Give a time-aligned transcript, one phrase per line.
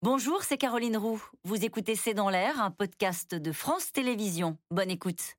[0.00, 1.20] Bonjour, c'est Caroline Roux.
[1.42, 4.56] Vous écoutez C'est dans l'air, un podcast de France Télévisions.
[4.70, 5.34] Bonne écoute.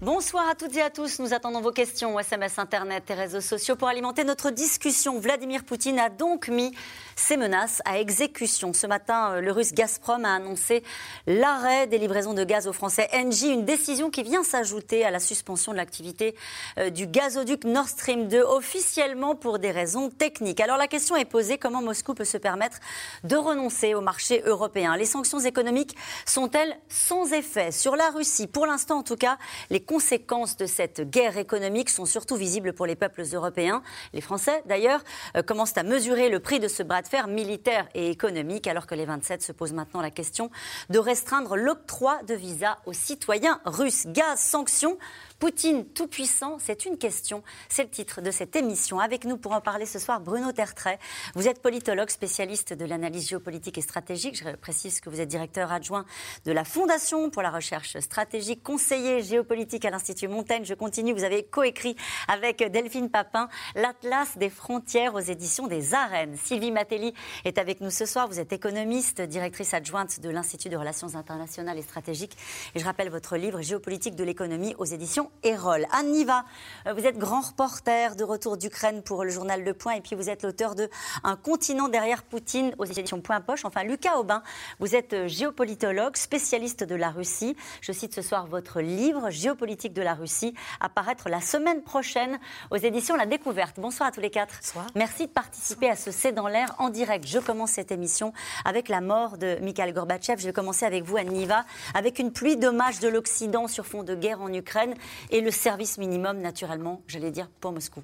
[0.00, 1.20] Bonsoir à toutes et à tous.
[1.20, 5.20] Nous attendons vos questions, SMS, Internet et réseaux sociaux pour alimenter notre discussion.
[5.20, 6.74] Vladimir Poutine a donc mis
[7.16, 8.72] ses menaces à exécution.
[8.72, 10.82] Ce matin, euh, le russe Gazprom a annoncé
[11.26, 15.20] l'arrêt des livraisons de gaz aux Français Engie, une décision qui vient s'ajouter à la
[15.20, 16.34] suspension de l'activité
[16.78, 20.60] euh, du gazoduc Nord Stream 2, officiellement pour des raisons techniques.
[20.60, 22.78] Alors la question est posée, comment Moscou peut se permettre
[23.24, 24.96] de renoncer au marché européen?
[24.96, 28.46] Les sanctions économiques sont-elles sans effet sur la Russie?
[28.46, 29.38] Pour l'instant, en tout cas,
[29.70, 33.82] les conséquences de cette guerre économique sont surtout visibles pour les peuples européens.
[34.12, 35.02] Les Français, d'ailleurs,
[35.36, 38.86] euh, commencent à mesurer le prix de ce bras de fer militaire et économique, alors
[38.86, 40.50] que les 27 se posent maintenant la question
[40.90, 44.06] de restreindre l'octroi de visas aux citoyens russes.
[44.06, 44.98] Gaz, sanctions
[45.42, 47.42] Poutine tout-puissant, c'est une question.
[47.68, 49.00] C'est le titre de cette émission.
[49.00, 51.00] Avec nous pour en parler ce soir, Bruno Tertrais.
[51.34, 54.36] Vous êtes politologue, spécialiste de l'analyse géopolitique et stratégique.
[54.36, 56.04] Je précise que vous êtes directeur adjoint
[56.44, 60.64] de la Fondation pour la recherche stratégique, conseiller géopolitique à l'Institut Montaigne.
[60.64, 61.12] Je continue.
[61.12, 61.96] Vous avez coécrit
[62.28, 66.36] avec Delphine Papin l'Atlas des frontières aux éditions des Arènes.
[66.36, 67.14] Sylvie Matelli
[67.44, 68.28] est avec nous ce soir.
[68.28, 72.36] Vous êtes économiste, directrice adjointe de l'Institut de relations internationales et stratégiques.
[72.76, 75.86] Et je rappelle votre livre Géopolitique de l'économie aux éditions Erol.
[75.92, 76.44] Anne Niva,
[76.86, 80.14] euh, vous êtes grand reporter de retour d'Ukraine pour le journal Le Point et puis
[80.14, 80.88] vous êtes l'auteur de
[81.24, 83.64] Un continent derrière Poutine aux éditions Point Poche.
[83.64, 84.42] Enfin, Lucas Aubin,
[84.78, 87.56] vous êtes euh, géopolitologue, spécialiste de la Russie.
[87.80, 92.38] Je cite ce soir votre livre Géopolitique de la Russie, apparaître la semaine prochaine
[92.70, 93.80] aux éditions La Découverte.
[93.80, 94.54] Bonsoir à tous les quatre.
[94.60, 94.86] Bonsoir.
[94.94, 97.26] Merci de participer à ce C'est dans l'air en direct.
[97.26, 98.32] Je commence cette émission
[98.64, 100.40] avec la mort de Mikhail Gorbatchev.
[100.40, 104.02] Je vais commencer avec vous, Anne Niva, avec une pluie d'hommages de l'Occident sur fond
[104.02, 104.94] de guerre en Ukraine
[105.30, 108.02] et le service minimum, naturellement, j'allais dire, pour Moscou.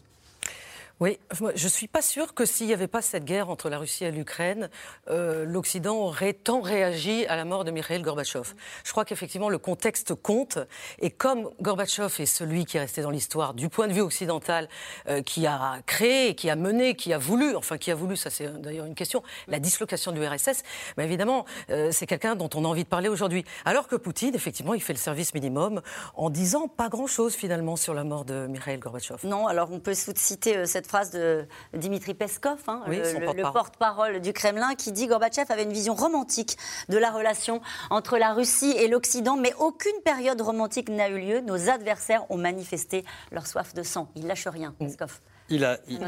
[1.00, 3.78] Oui, je ne suis pas sûre que s'il n'y avait pas cette guerre entre la
[3.78, 4.68] Russie et l'Ukraine,
[5.08, 8.54] euh, l'Occident aurait tant réagi à la mort de Mikhail Gorbatchev.
[8.82, 10.58] Je crois qu'effectivement le contexte compte.
[10.98, 14.68] Et comme Gorbatchev est celui qui est resté dans l'histoire du point de vue occidental,
[15.08, 18.28] euh, qui a créé, qui a mené, qui a voulu, enfin qui a voulu, ça
[18.28, 20.64] c'est d'ailleurs une question, la dislocation du RSS,
[20.96, 23.44] mais évidemment euh, c'est quelqu'un dont on a envie de parler aujourd'hui.
[23.64, 25.80] Alors que Poutine, effectivement, il fait le service minimum
[26.16, 29.24] en disant pas grand-chose finalement sur la mort de Mikhail Gorbatchev.
[29.24, 34.74] Non, alors on peut citer cette phrase de Dimitri Peskov, hein, le, porte-parole du Kremlin,
[34.74, 36.56] qui dit Gorbatchev avait une vision romantique
[36.88, 37.60] de la relation
[37.90, 41.40] entre la Russie et l'Occident, mais aucune période romantique n'a eu lieu.
[41.40, 44.10] Nos adversaires ont manifesté leur soif de sang.
[44.16, 44.74] Il lâche rien.
[44.78, 45.20] Peskov.
[45.50, 45.98] Il a, il,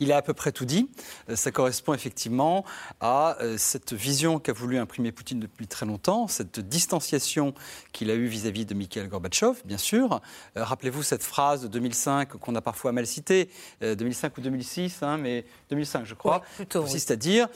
[0.00, 0.88] il a à peu près tout dit.
[1.28, 2.64] Euh, ça correspond effectivement
[3.00, 7.54] à euh, cette vision qu'a voulu imprimer Poutine depuis très longtemps, cette distanciation
[7.92, 10.20] qu'il a eue vis-à-vis de Mikhail Gorbatchev, bien sûr.
[10.56, 13.50] Euh, rappelez-vous cette phrase de 2005 qu'on a parfois mal citée,
[13.82, 16.42] 2005 ou 2006, hein, mais 2005 je crois,
[16.86, 17.48] c'est-à-dire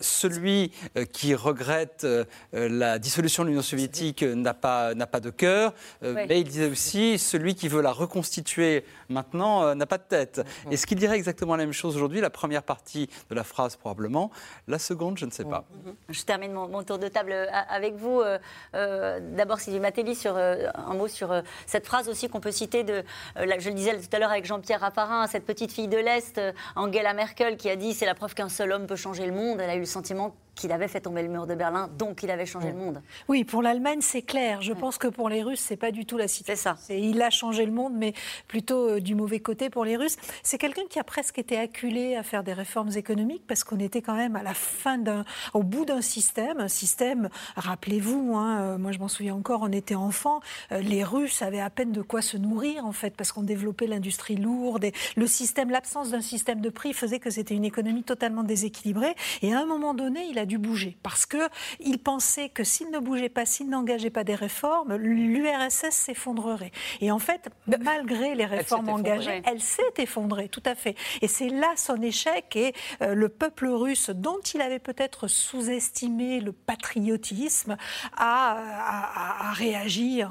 [0.00, 0.72] celui
[1.12, 2.06] qui regrette
[2.52, 5.72] la dissolution de l'Union soviétique n'a pas, n'a pas de cœur,
[6.02, 10.38] mais il disait aussi celui qui veut la reconstituer maintenant n'a pas de tête.
[10.38, 10.72] Mm-hmm.
[10.72, 12.20] Et ce qu'il dirait exactement même chose aujourd'hui.
[12.20, 14.30] La première partie de la phrase, probablement.
[14.68, 15.64] La seconde, je ne sais pas.
[15.84, 15.94] Mhm.
[16.08, 18.20] Je termine mon, tour de table euh, avec vous.
[18.20, 18.38] Euh,
[18.74, 23.02] euh, d'abord, Sylvie Matelli, sur un mot sur cette phrase aussi qu'on peut citer de,
[23.36, 26.40] je le disais tout à l'heure avec Jean-Pierre Raffarin, cette petite fille de l'Est,
[26.76, 29.60] Angela Merkel, qui a dit c'est la preuve qu'un seul homme peut changer le monde.
[29.60, 32.30] Elle a eu le sentiment qu'il avait fait tomber le mur de Berlin, donc il
[32.30, 33.02] avait changé le monde.
[33.26, 34.62] Oui, pour l'Allemagne, c'est clair.
[34.62, 36.52] Je pense que pour les Russes, c'est pas du tout la situation.
[36.52, 36.76] C'est ça.
[36.88, 38.12] Il a changé le monde, mais
[38.46, 40.16] plutôt euh, du mauvais côté pour les Russes.
[40.44, 44.02] C'est quelqu'un qui a presque été acculé à faire des réformes économiques parce qu'on était
[44.02, 47.28] quand même à la fin d'un, au bout d'un système, un système.
[47.56, 50.40] Rappelez-vous, hein, euh, moi je m'en souviens encore, on était enfant,
[50.70, 53.88] euh, les Russes avaient à peine de quoi se nourrir en fait parce qu'on développait
[53.88, 58.04] l'industrie lourde et le système, l'absence d'un système de prix faisait que c'était une économie
[58.04, 59.14] totalement déséquilibrée.
[59.42, 61.48] Et à un moment donné, il a dû bouger parce que
[61.80, 66.72] il pensait que s'il ne bougeait pas, s'il n'engageait pas des réformes, l'URSS s'effondrerait.
[67.00, 67.48] Et en fait,
[67.80, 70.96] malgré les réformes engagées, elle s'est effondrée, tout à fait.
[71.20, 76.40] Et c'est là son échec et euh, le peuple russe, dont il avait peut-être sous-estimé
[76.40, 77.76] le patriotisme,
[78.16, 80.22] a, a, réagi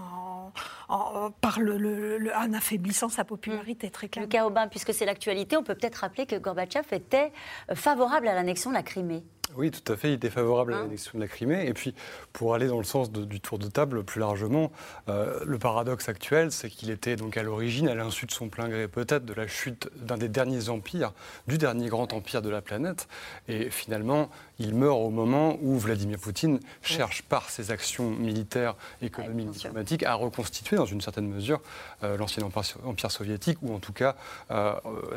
[0.90, 4.28] en, par le, en affaiblissant sa popularité très clairement.
[4.28, 7.32] Lucas Aubin, puisque c'est l'actualité, on peut peut-être rappeler que Gorbatchev était
[7.74, 9.24] favorable à l'annexion de la Crimée.
[9.58, 10.10] Oui, tout à fait.
[10.10, 11.66] Il était favorable à hein l'annexion de la Crimée.
[11.68, 11.94] Et puis,
[12.34, 14.72] pour aller dans le sens du tour de table plus largement,
[15.10, 18.70] euh, le paradoxe actuel, c'est qu'il était donc à l'origine, à l'insu de son plein
[18.70, 21.14] gré peut-être, de la chute d'un des derniers empires,
[21.48, 23.08] du dernier grand empire de la planète.
[23.48, 29.52] Et finalement, il meurt au moment où Vladimir Poutine cherche par ses actions militaires, économiques,
[29.52, 31.62] diplomatiques à reconstituer dans une certaine mesure
[32.04, 34.16] euh, l'ancien empire, soviétique, ou en tout cas,
[34.52, 34.74] euh,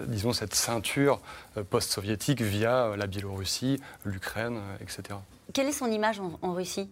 [0.09, 1.21] disons, cette ceinture
[1.71, 5.21] post-soviétique via la Biélorussie, l'Ukraine euh.
[5.53, 6.89] Quelle est son image en Russie?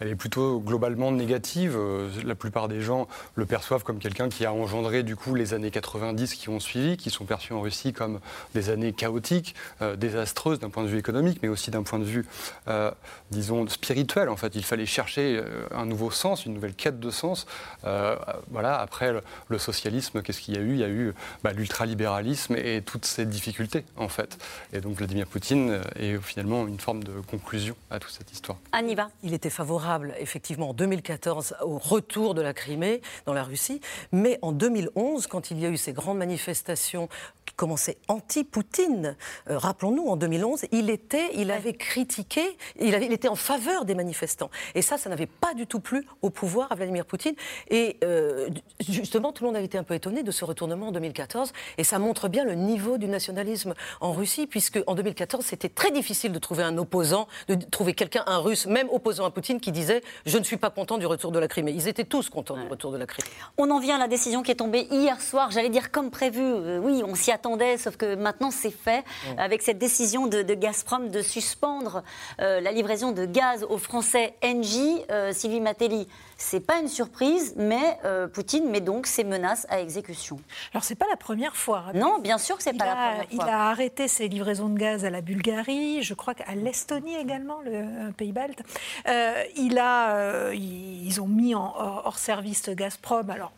[0.00, 1.74] Elle est plutôt globalement négative.
[1.76, 5.54] Euh, la plupart des gens le perçoivent comme quelqu'un qui a engendré du coup les
[5.54, 8.20] années 90 qui ont suivi, qui sont perçues en Russie comme
[8.54, 12.04] des années chaotiques, euh, désastreuses d'un point de vue économique, mais aussi d'un point de
[12.04, 12.26] vue,
[12.68, 12.90] euh,
[13.30, 14.28] disons, spirituel.
[14.28, 17.46] En fait, il fallait chercher un nouveau sens, une nouvelle quête de sens.
[17.82, 18.78] voilà.
[18.78, 19.12] Après
[19.48, 20.72] le, socialisme, qu'est-ce qu'il y a eu?
[20.72, 24.38] Il y a eu bah, l'ultralibéralisme et toutes ces difficultés, en fait.
[24.72, 28.58] Et donc Vladimir Poutine est finalement une forme de conclusion à toute cette histoire.
[28.72, 29.08] Anniva.
[29.22, 29.85] Il était favorable
[30.18, 33.80] effectivement, en 2014 au retour de la Crimée dans la Russie,
[34.12, 37.08] mais en 2011, quand il y a eu ces grandes manifestations
[37.44, 39.16] qui commençaient anti-Poutine,
[39.48, 42.42] euh, rappelons-nous, en 2011, il, était, il avait critiqué,
[42.80, 44.50] il, avait, il, était en faveur des manifestants.
[44.74, 47.34] Et ça, ça n'avait pas du tout plu au pouvoir à Vladimir Poutine.
[47.70, 48.48] Et euh,
[48.88, 51.52] justement, tout le monde avait été un peu étonné de ce retournement en 2014.
[51.78, 55.90] Et ça montre bien le niveau du nationalisme en Russie, puisque en 2014, c'était très
[55.90, 59.72] difficile de trouver un opposant, de trouver quelqu'un, un russe, même opposant à Poutine, qui
[59.76, 61.72] disait Je ne suis pas content du retour de la Crimée.
[61.72, 63.28] Ils étaient tous contents du retour de la Crimée.
[63.58, 66.42] On en vient à la décision qui est tombée hier soir, j'allais dire comme prévu.
[66.42, 69.04] Euh, oui, on s'y attendait, sauf que maintenant c'est fait,
[69.38, 72.02] avec cette décision de, Gazprom de suspendre
[72.40, 75.02] euh, la livraison de gaz aux Français Engie.
[75.10, 76.08] Euh, Sylvie Matelli,
[76.38, 80.38] c'est pas une surprise, mais euh, Poutine met donc ses menaces à exécution.
[80.72, 81.84] Alors c'est pas la première fois.
[81.88, 81.92] Hein.
[81.94, 83.26] Non, bien sûr que c'est pas la première fois.
[83.30, 87.60] Il a arrêté ses livraisons de gaz à la Bulgarie, je crois qu'à l'Estonie également,
[87.64, 88.60] le pays balte.
[89.08, 93.30] Euh, il a, euh, ils ont mis en hors, service Gazprom.
[93.30, 93.52] Alors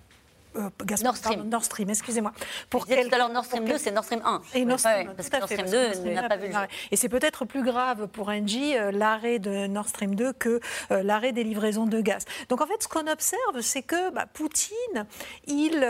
[0.56, 0.70] euh,
[1.02, 1.48] Nord Stream.
[1.48, 2.32] Nord Stream, excusez-moi.
[2.70, 4.42] Pour tout à l'heure Nord Stream 2, c'est Nord Stream 1.
[4.54, 5.70] Et Nord Stream, parce que Nord Stream
[6.04, 6.62] 2 n'a pas vu le jour.
[6.90, 10.60] Et c'est peut-être plus grave pour Engie euh, l'arrêt de Nord Stream 2 que
[10.90, 12.24] euh, l'arrêt des livraisons de gaz.
[12.48, 15.06] Donc en fait, ce qu'on observe, c'est que bah, Poutine,
[15.46, 15.86] il,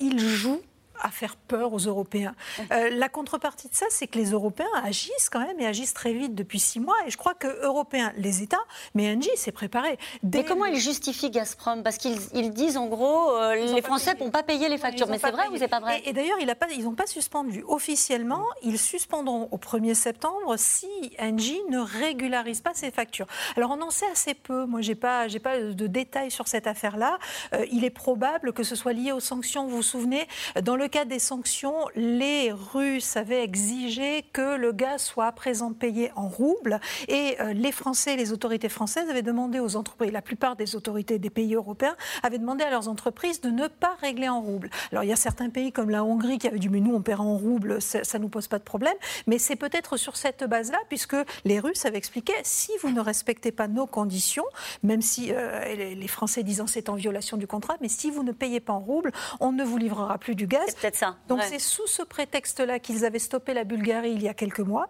[0.00, 0.60] il joue
[1.02, 2.34] à faire peur aux Européens.
[2.70, 6.12] Euh, la contrepartie de ça, c'est que les Européens agissent quand même et agissent très
[6.12, 6.94] vite depuis six mois.
[7.06, 8.64] Et je crois que Européens, les États,
[8.94, 9.98] mais Engie s'est préparé.
[10.22, 11.82] Mais comment ils justifient Gazprom?
[11.82, 15.08] Parce qu'ils disent en gros, euh, les Français n'ont pas payé les factures.
[15.08, 16.00] Mais c'est vrai ou c'est pas vrai?
[16.04, 17.64] Et, d'ailleurs, ils n'ont pas suspendu.
[17.66, 20.86] Officiellement, ils suspendront au 1er septembre si
[21.18, 23.26] Engie ne régularise pas ses factures.
[23.56, 24.66] Alors on en sait assez peu.
[24.66, 27.18] Moi, j'ai pas, j'ai pas de détails sur cette affaire-là.
[27.52, 29.66] Euh, il est probable que ce soit lié aux sanctions.
[29.66, 30.28] Vous vous souvenez,
[30.62, 35.72] dans le cas des sanctions, les Russes avaient exigé que le gaz soit à présent
[35.72, 40.20] payé en roubles et euh, les Français, les autorités françaises avaient demandé aux entreprises, la
[40.20, 44.28] plupart des autorités des pays européens avaient demandé à leurs entreprises de ne pas régler
[44.28, 44.68] en roubles.
[44.90, 47.00] Alors il y a certains pays comme la Hongrie qui avaient dit mais nous on
[47.00, 48.96] paiera en roubles, ça ne nous pose pas de problème,
[49.26, 51.16] mais c'est peut-être sur cette base-là puisque
[51.46, 54.44] les Russes avaient expliqué si vous ne respectez pas nos conditions,
[54.82, 58.32] même si euh, les Français disant c'est en violation du contrat, mais si vous ne
[58.32, 59.10] payez pas en roubles,
[59.40, 61.16] on ne vous livrera plus du gaz ça.
[61.28, 64.88] Donc c'est sous ce prétexte-là qu'ils avaient stoppé la Bulgarie il y a quelques mois.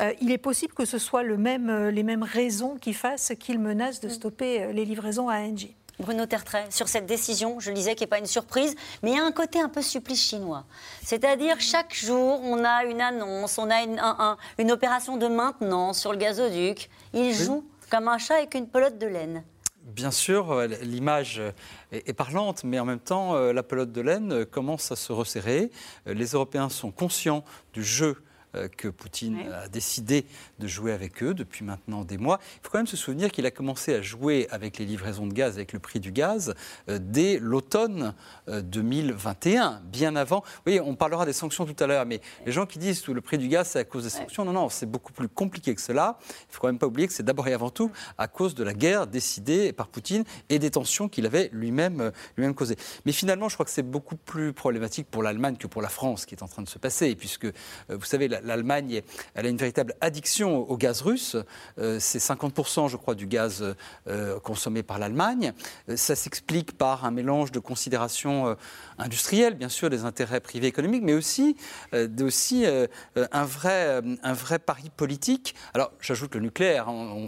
[0.00, 3.32] Euh, il est possible que ce soit le même, euh, les mêmes raisons qui fassent
[3.38, 4.12] qu'ils menacent de mm.
[4.12, 5.76] stopper euh, les livraisons à Engie.
[6.00, 9.16] Bruno Tertrais, sur cette décision, je le disais, qui n'est pas une surprise, mais il
[9.16, 10.64] y a un côté un peu supplice chinois.
[11.04, 14.02] C'est-à-dire, chaque jour, on a une annonce, on a une,
[14.58, 16.90] une opération de maintenance sur le gazoduc.
[17.12, 19.44] Il joue comme un chat avec une pelote de laine.
[19.84, 21.42] Bien sûr, euh, l'image
[21.92, 25.70] est parlante, mais en même temps, euh, la pelote de laine commence à se resserrer.
[26.06, 27.44] Euh, les Européens sont conscients
[27.74, 28.33] du jeu euh,
[28.76, 30.26] que Poutine a décidé
[30.58, 32.40] de jouer avec eux depuis maintenant des mois.
[32.56, 35.32] Il faut quand même se souvenir qu'il a commencé à jouer avec les livraisons de
[35.32, 36.54] gaz, avec le prix du gaz,
[36.88, 38.14] euh, dès l'automne
[38.48, 40.42] 2021, euh, bien avant.
[40.66, 43.20] Oui, on parlera des sanctions tout à l'heure, mais les gens qui disent que le
[43.20, 45.80] prix du gaz, c'est à cause des sanctions, non, non, c'est beaucoup plus compliqué que
[45.80, 46.18] cela.
[46.20, 48.54] Il ne faut quand même pas oublier que c'est d'abord et avant tout à cause
[48.54, 52.76] de la guerre décidée par Poutine et des tensions qu'il avait lui-même lui-même causées.
[53.04, 56.26] Mais finalement, je crois que c'est beaucoup plus problématique pour l'Allemagne que pour la France
[56.26, 57.46] qui est en train de se passer, puisque,
[57.88, 59.02] vous savez, la, l'Allemagne
[59.34, 61.36] elle a une véritable addiction au gaz russe.
[61.78, 63.74] Euh, c'est 50%, je crois, du gaz
[64.06, 65.52] euh, consommé par l'Allemagne.
[65.88, 68.56] Euh, ça s'explique par un mélange de considérations
[68.98, 71.56] industrielles, bien sûr, des intérêts privés économiques, mais aussi,
[72.20, 72.64] aussi
[73.16, 75.54] un, vrai, un vrai pari politique.
[75.72, 76.88] Alors, j'ajoute le nucléaire.
[76.88, 77.26] Hein.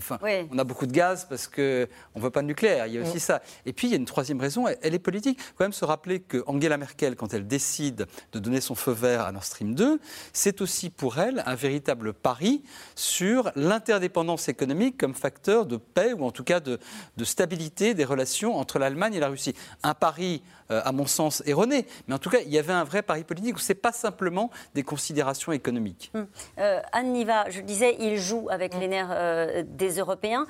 [0.51, 1.87] On, a beaucoup de gaz parce qu'on ne
[2.21, 2.87] veut pas de nucléaire.
[2.87, 3.43] Il y a aussi ça.
[3.65, 5.39] Et puis, il y a une troisième raison, elle, elle est politique.
[5.41, 8.75] Il faut quand même se rappeler que Angela Merkel, quand elle décide de donner son
[8.75, 9.99] feu vert à Nord Stream 2,
[10.33, 12.65] c'est aussi pour pour elle un véritable pari
[12.97, 16.81] sur l'interdépendance économique comme facteur de paix ou en tout cas de,
[17.17, 19.55] de stabilité des relations entre l'Allemagne et la Russie.
[19.85, 21.87] Un pari à mon sens, erroné.
[22.07, 23.93] Mais en tout cas, il y avait un vrai pari politique où ce n'est pas
[23.93, 26.11] simplement des considérations économiques.
[26.15, 26.27] Hum.
[26.59, 28.81] Euh, Anne Niva, je disais, il joue avec hum.
[28.81, 30.47] les nerfs euh, des Européens.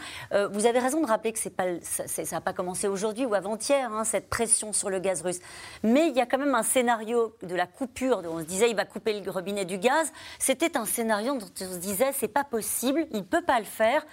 [0.53, 4.05] vous avez raison de rappeler que pas, ça n'a pas commencé aujourd'hui ou avant-hier, hein,
[4.05, 5.41] cette pression sur le gaz russe.
[5.83, 8.77] Mais il y a quand même un scénario de la coupure, on se disait il
[8.77, 10.13] va couper le robinet du gaz.
[10.39, 13.65] C'était un scénario dont on se disait c'est pas possible, il ne peut pas le
[13.65, 14.05] faire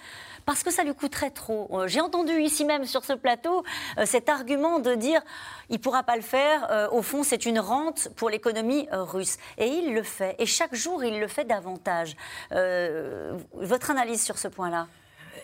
[0.46, 1.68] parce que ça lui coûterait trop.
[1.72, 3.64] Euh, j'ai entendu ici même sur ce plateau
[3.98, 5.22] euh, cet argument de dire
[5.70, 9.38] il ne pourra pas le faire, euh, au fond c'est une rente pour l'économie russe.
[9.58, 12.16] Et il le fait, et chaque jour il le fait davantage.
[12.50, 14.86] votre analyse sur ce point-là?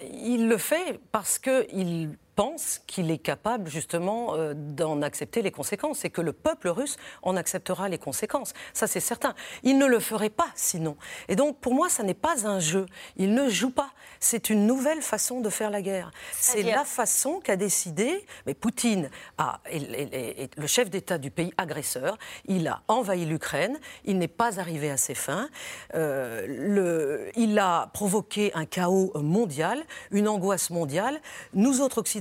[0.03, 6.05] Il le fait parce qu'il pense qu'il est capable justement euh, d'en accepter les conséquences
[6.05, 8.53] et que le peuple russe en acceptera les conséquences.
[8.73, 9.35] Ça, c'est certain.
[9.63, 10.97] Il ne le ferait pas sinon.
[11.29, 12.87] Et donc, pour moi, ça n'est pas un jeu.
[13.17, 13.91] Il ne joue pas.
[14.21, 16.11] C'est une nouvelle façon de faire la guerre.
[16.33, 22.19] C'est la façon qu'a décidé, mais Poutine a, est, le chef d'État du pays agresseur.
[22.47, 23.79] Il a envahi l'Ukraine.
[24.05, 25.49] Il n'est pas arrivé à ses fins.
[25.95, 31.21] Euh, le, il a provoqué un chaos mondial, une angoisse mondiale.
[31.55, 32.20] Nous autres occidentaux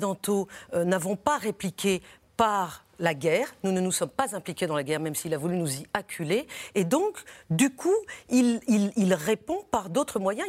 [0.74, 2.01] euh, n'avons pas répliqué
[2.38, 3.53] par la guerre.
[3.63, 5.86] Nous ne nous sommes pas impliqués dans la guerre, même s'il a voulu nous y
[5.94, 6.48] acculer.
[6.75, 7.18] Et donc,
[7.50, 7.96] du coup,
[8.29, 10.48] il, il, répond par d'autres moyens.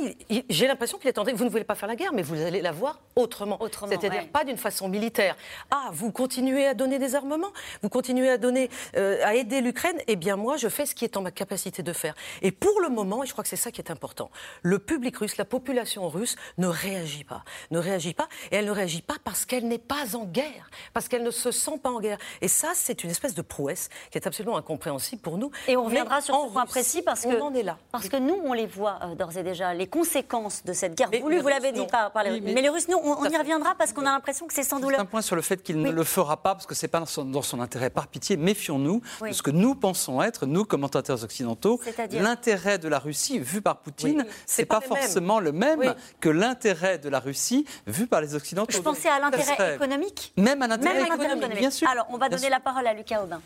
[0.49, 2.41] J'ai l'impression qu'il est en train vous ne voulez pas faire la guerre, mais vous
[2.41, 3.61] allez la voir autrement.
[3.63, 5.37] autrement C'est-à-dire pas d'une façon militaire.
[5.71, 7.53] Ah, vous continuez à donner des armements?
[7.83, 9.97] Vous continuez à, donner, euh, à aider l'Ukraine?
[10.07, 12.15] Eh bien, moi, je fais ce qui est en ma capacité de faire.
[12.43, 14.31] Et pour le moment, et je crois que c'est ça qui est important,
[14.63, 17.45] le public russe, la population russe ne réagit pas.
[17.71, 18.29] Ne réagit pas.
[18.51, 21.51] Et elle ne réagit pas parce qu'elle n'est pas en guerre, parce qu'elle ne se
[21.51, 22.19] sent pas en guerre.
[22.43, 25.51] Et ça, c'est une espèce de prouesse qui est absolument incompréhensible pour nous.
[25.69, 27.79] Et on reviendra sur ce point précis parce que, on est là.
[27.93, 31.11] parce que nous, on les voit euh, d'ores et déjà, les conséquences de cette guerre
[31.21, 33.75] voulue, vous l'avez dit par, par les mais, mais, les Russes, nous, on, y reviendra
[33.77, 35.01] parce qu'on a l'impression que c'est sans douleur.
[35.01, 37.43] un point sur le fait qu'il ne le fera pas parce que c'est pas dans
[37.43, 37.91] son, intérêt.
[37.91, 41.81] Par pitié, méfions-nous de ce que nous pensons être, nous, commentateurs occidentaux,
[42.13, 46.99] l'intérêt de la Russie vu par Poutine, c'est pas, pas forcément le même que l'intérêt
[46.99, 48.73] de la Russie vu par les Occidentaux.
[48.73, 50.33] Je pensais à l'intérêt économique.
[50.37, 51.89] Même à l'intérêt économique, bien sûr.
[51.89, 53.41] Alors, on va donner la parole à Lucas Aubin.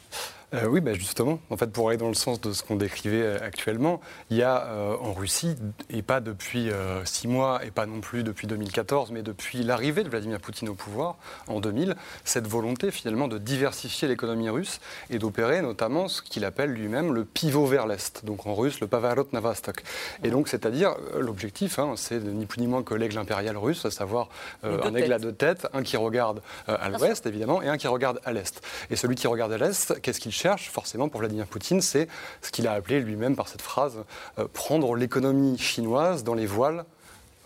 [0.52, 3.22] Euh, oui, bah justement, en fait, pour aller dans le sens de ce qu'on décrivait
[3.22, 5.56] euh, actuellement, il y a euh, en Russie,
[5.90, 6.70] et pas depuis
[7.04, 10.74] six mois, et pas non plus depuis 2014, mais depuis l'arrivée de Vladimir Poutine au
[10.74, 11.16] pouvoir
[11.48, 16.70] en 2000, cette volonté finalement de diversifier l'économie russe et d'opérer notamment ce qu'il appelle
[16.70, 19.82] lui-même le pivot vers l'Est, donc en russe le Pavarot Navastok.
[20.22, 23.90] Et donc, c'est-à-dire, l'objectif, hein, c'est ni plus ni moins que l'aigle impérial russe, à
[23.90, 24.28] savoir
[24.62, 28.20] un aigle à deux têtes, un qui regarde à l'ouest, évidemment, et un qui regarde
[28.24, 28.62] à l'est.
[28.90, 32.08] Et celui qui regarde à l'est, qu'est-ce qu'il cherche forcément pour Vladimir Poutine, c'est
[32.42, 34.04] ce qu'il a appelé lui-même par cette phrase
[34.38, 36.84] euh, prendre l'économie chinoise dans les voiles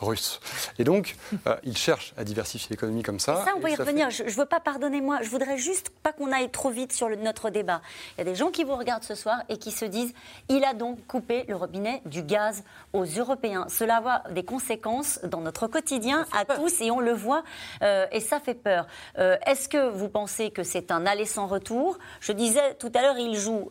[0.00, 0.40] russe.
[0.78, 3.44] Et donc, euh, il cherche à diversifier l'économie comme ça.
[3.44, 4.10] ça, on va y revenir.
[4.10, 7.08] Je ne veux pas, pardonner moi je voudrais juste pas qu'on aille trop vite sur
[7.08, 7.80] notre débat.
[8.16, 10.12] Il y a des gens qui vous regardent ce soir et qui se disent
[10.48, 13.66] il a donc coupé le robinet du gaz aux Européens.
[13.68, 17.42] Cela a des conséquences dans notre quotidien à tous et on le voit
[17.82, 18.86] euh, et ça fait peur.
[19.18, 21.98] Euh, est-ce que vous pensez que c'est un aller sans retour?
[22.20, 23.70] Je disais tout à l'heure, il joue.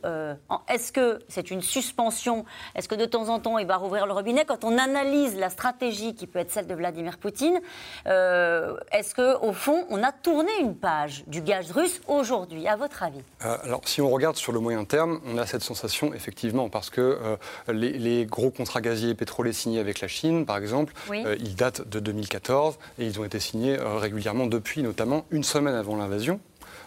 [0.67, 2.45] Est-ce que c'est une suspension?
[2.75, 4.45] Est-ce que de temps en temps, il va rouvrir le robinet?
[4.45, 7.59] Quand on analyse la stratégie qui peut être celle de Vladimir Poutine.
[8.07, 13.03] Euh, est-ce qu'au fond, on a tourné une page du gaz russe aujourd'hui, à votre
[13.03, 13.21] avis?
[13.45, 16.89] Euh, Alors, si on regarde sur le moyen terme, on a cette sensation, effectivement, parce
[16.89, 17.37] que euh,
[17.71, 21.99] les, gros contrats gaziers et pétroliers signés avec la Chine, par exemple, ils datent de
[21.99, 26.39] 2014 et ils ont été signés régulièrement depuis, notamment une semaine avant l'invasion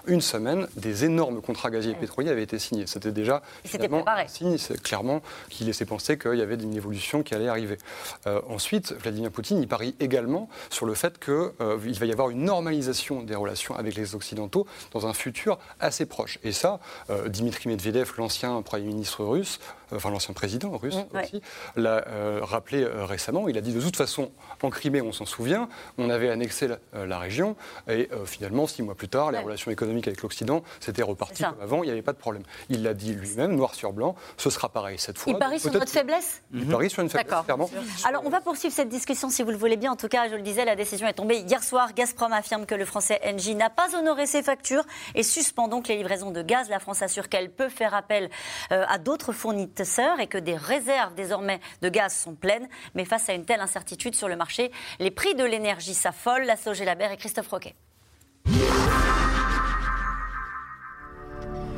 [0.06, 2.86] une semaine, des énormes contrats gaziers et pétroliers avaient été signés.
[2.86, 7.48] C'était déjà un signe, clairement, qui laissait penser qu'il y avait une évolution qui allait
[7.48, 7.78] arriver.
[8.26, 12.30] Euh, ensuite, Vladimir Poutine, il parie également sur le fait qu'il euh, va y avoir
[12.30, 16.38] une normalisation des relations avec les Occidentaux dans un futur assez proche.
[16.42, 16.80] Et ça,
[17.10, 19.60] euh, Dimitri Medvedev, l'ancien Premier ministre russe,
[19.94, 21.42] enfin l'ancien président russe mm, aussi,
[21.76, 22.04] l'a
[22.42, 23.48] rappelé récemment.
[23.48, 24.30] Il a dit de toute façon,
[24.62, 25.68] en Crimée, on s'en souvient,
[25.98, 27.56] on avait annexé la, région,
[27.88, 31.82] et finalement, six mois plus tard, les relations économiques avec l'Occident, c'était reparti comme avant,
[31.82, 32.42] il n'y avait pas de problème.
[32.68, 35.32] Il l'a dit lui-même, noir sur blanc, ce sera pareil cette fois.
[35.32, 36.42] Il parie sur notre faiblesse?
[36.52, 37.70] Il parie sur une faiblesse, clairement.
[38.04, 39.92] Alors on va poursuivre cette discussion si vous le voulez bien.
[39.92, 41.94] En tout cas, je le disais, la décision est tombée hier soir.
[41.94, 45.96] Gazprom affirme que le français Engie n'a pas honoré ses factures et suspend donc les
[45.96, 46.68] livraisons de gaz.
[46.68, 48.30] La France assure qu'elle peut faire appel
[48.72, 49.79] euh, à d'autres fournisseurs
[50.18, 52.68] et que des réserves désormais de gaz sont pleines.
[52.94, 56.44] Mais face à une telle incertitude sur le marché, les prix de l'énergie s'affolent.
[56.44, 57.74] La Sogé Labert et Christophe Roquet.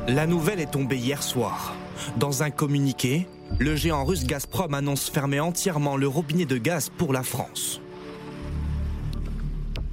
[0.07, 1.75] La nouvelle est tombée hier soir.
[2.17, 3.27] Dans un communiqué,
[3.59, 7.82] le géant russe Gazprom annonce fermer entièrement le robinet de gaz pour la France.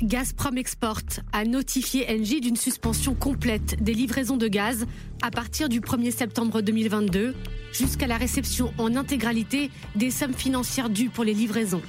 [0.02, 1.02] Gazprom Export
[1.32, 4.86] a notifié Engie d'une suspension complète des livraisons de gaz
[5.20, 7.34] à partir du 1er septembre 2022
[7.72, 11.82] jusqu'à la réception en intégralité des sommes financières dues pour les livraisons.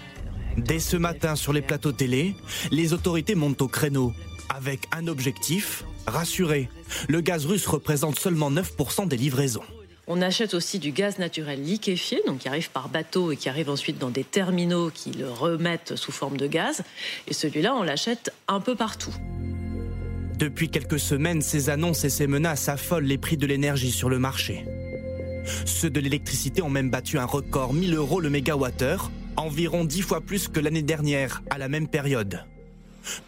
[0.58, 2.36] Dès ce matin sur les plateaux télé,
[2.70, 4.12] les autorités montent au créneau
[4.50, 6.70] avec un objectif, rassurer.
[7.08, 9.64] Le gaz russe représente seulement 9% des livraisons.
[10.14, 13.70] On achète aussi du gaz naturel liquéfié, donc qui arrive par bateau et qui arrive
[13.70, 16.84] ensuite dans des terminaux qui le remettent sous forme de gaz.
[17.30, 19.14] Et celui-là, on l'achète un peu partout.
[20.38, 24.20] Depuis quelques semaines, ces annonces et ces menaces affolent les prix de l'énergie sur le
[24.20, 24.66] marché.
[25.64, 30.20] Ceux de l'électricité ont même battu un record 1000 euros le mégawattheure, environ 10 fois
[30.20, 32.44] plus que l'année dernière à la même période.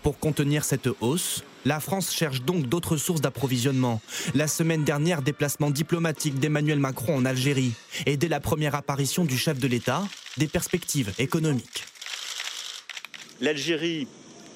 [0.02, 4.01] Pour contenir cette hausse, la France cherche donc d'autres sources d'approvisionnement.
[4.36, 7.74] La semaine dernière, déplacement diplomatique d'Emmanuel Macron en Algérie.
[8.05, 10.03] Et dès la première apparition du chef de l'État,
[10.38, 11.86] des perspectives économiques.
[13.41, 14.08] L'Algérie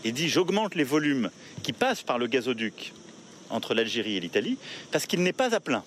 [0.06, 1.30] est dit j'augmente les volumes
[1.64, 2.94] qui passent par le gazoduc
[3.50, 4.58] entre l'Algérie et l'Italie
[4.92, 5.84] parce qu'il n'est pas à plein.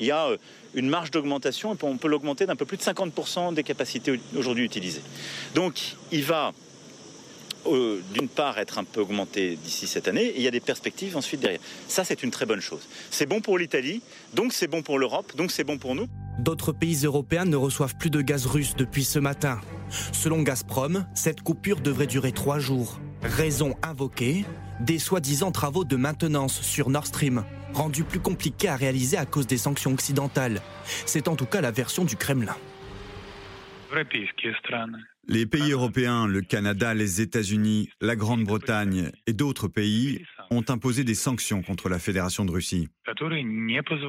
[0.00, 0.36] Il y a euh,
[0.74, 5.02] une marge d'augmentation on peut l'augmenter d'un peu plus de 50% des capacités aujourd'hui utilisées.
[5.54, 6.52] Donc il va
[7.66, 10.60] euh, d'une part être un peu augmenté d'ici cette année, et il y a des
[10.60, 11.60] perspectives ensuite derrière.
[11.88, 12.82] Ça, c'est une très bonne chose.
[13.10, 14.02] C'est bon pour l'Italie,
[14.34, 16.06] donc c'est bon pour l'Europe, donc c'est bon pour nous.
[16.38, 19.60] D'autres pays européens ne reçoivent plus de gaz russe depuis ce matin.
[20.12, 22.98] Selon Gazprom, cette coupure devrait durer trois jours.
[23.22, 24.44] Raison invoquée,
[24.80, 29.46] des soi-disant travaux de maintenance sur Nord Stream, rendus plus compliqués à réaliser à cause
[29.46, 30.60] des sanctions occidentales.
[31.06, 32.56] C'est en tout cas la version du Kremlin.
[35.26, 41.14] Les pays européens, le Canada, les États-Unis, la Grande-Bretagne et d'autres pays ont imposé des
[41.14, 42.88] sanctions contre la Fédération de Russie.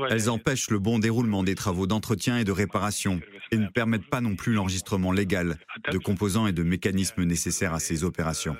[0.10, 4.22] Elles empêchent le bon déroulement des travaux d'entretien et de réparation et ne permettent pas
[4.22, 5.58] non plus l'enregistrement légal
[5.92, 8.58] de composants et de mécanismes nécessaires à ces opérations.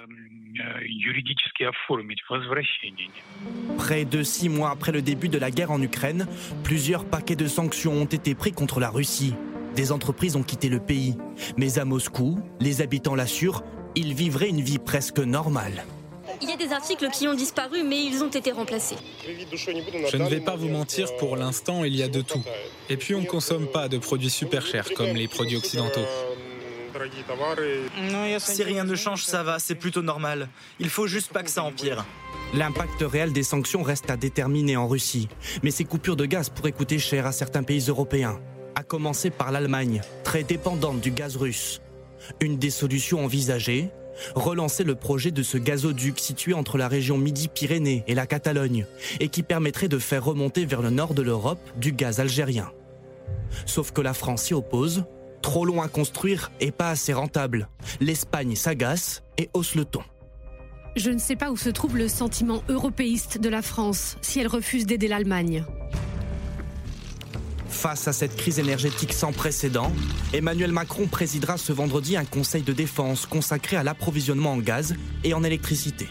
[3.78, 6.28] Près de six mois après le début de la guerre en Ukraine,
[6.64, 9.34] plusieurs paquets de sanctions ont été pris contre la Russie.
[9.76, 11.16] Des entreprises ont quitté le pays.
[11.58, 13.64] Mais à Moscou, les habitants l'assurent,
[13.96, 15.86] ils vivraient une vie presque normale.
[16.42, 18.96] Il y a des articles qui ont disparu, mais ils ont été remplacés.
[19.26, 22.42] Je ne vais pas vous mentir, pour l'instant, il y a de tout.
[22.90, 26.06] Et puis, on ne consomme pas de produits super chers comme les produits occidentaux.
[28.40, 30.50] Si rien ne change, ça va, c'est plutôt normal.
[30.80, 32.06] Il faut juste pas que ça empire.
[32.54, 35.28] L'impact réel des sanctions reste à déterminer en Russie.
[35.64, 38.40] Mais ces coupures de gaz pourraient coûter cher à certains pays européens
[38.76, 41.82] à commencer par l'Allemagne, très dépendante du gaz russe.
[42.42, 43.90] Une des solutions envisagées
[44.34, 48.86] Relancer le projet de ce gazoduc situé entre la région Midi-Pyrénées et la Catalogne,
[49.20, 52.72] et qui permettrait de faire remonter vers le nord de l'Europe du gaz algérien.
[53.66, 55.06] Sauf que la France s'y oppose,
[55.42, 57.70] trop long à construire et pas assez rentable.
[58.00, 60.02] L'Espagne s'agace et hausse le ton.
[60.96, 64.48] Je ne sais pas où se trouve le sentiment européiste de la France si elle
[64.48, 65.66] refuse d'aider l'Allemagne.
[67.76, 69.92] Face à cette crise énergétique sans précédent,
[70.34, 75.34] Emmanuel Macron présidera ce vendredi un conseil de défense consacré à l'approvisionnement en gaz et
[75.34, 76.08] en électricité.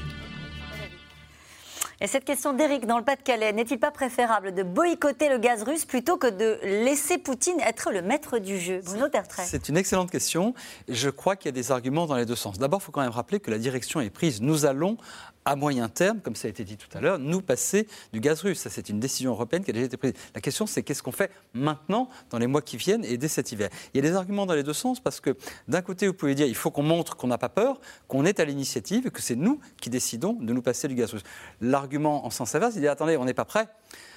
[2.01, 5.87] Et cette question d'Éric dans le Pas-de-Calais, n'est-il pas préférable de boycotter le gaz russe
[5.87, 8.83] plutôt que de laisser Poutine être le maître du jeu?
[8.85, 9.45] Bruno Tertrais.
[9.47, 10.55] C'est une excellente question.
[10.89, 12.59] Je crois qu'il y a des arguments dans les deux sens.
[12.59, 14.43] D'abord, il faut quand même rappeler que la direction est prise.
[14.43, 14.99] Nous allons
[15.45, 18.41] à moyen terme, comme ça a été dit tout à l'heure, nous passer du gaz
[18.43, 18.61] russe.
[18.61, 20.15] Ça, c'est une décision européenne qui a déjà été prise.
[20.35, 23.53] La question, c'est qu'est-ce qu'on fait maintenant, dans les mois qui viennent et dès cet
[23.53, 23.69] hiver?
[23.93, 25.37] Il y a des arguments dans les deux sens parce que
[25.69, 28.41] d'un côté, vous pouvez dire il faut qu'on montre qu'on n'a pas peur, qu'on est
[28.41, 31.25] à l'initiative et que c'est nous qui décidons de nous passer du gaz russe.
[31.61, 33.69] L'argument en sens inverse, il dit attendez, on n'est pas prêt.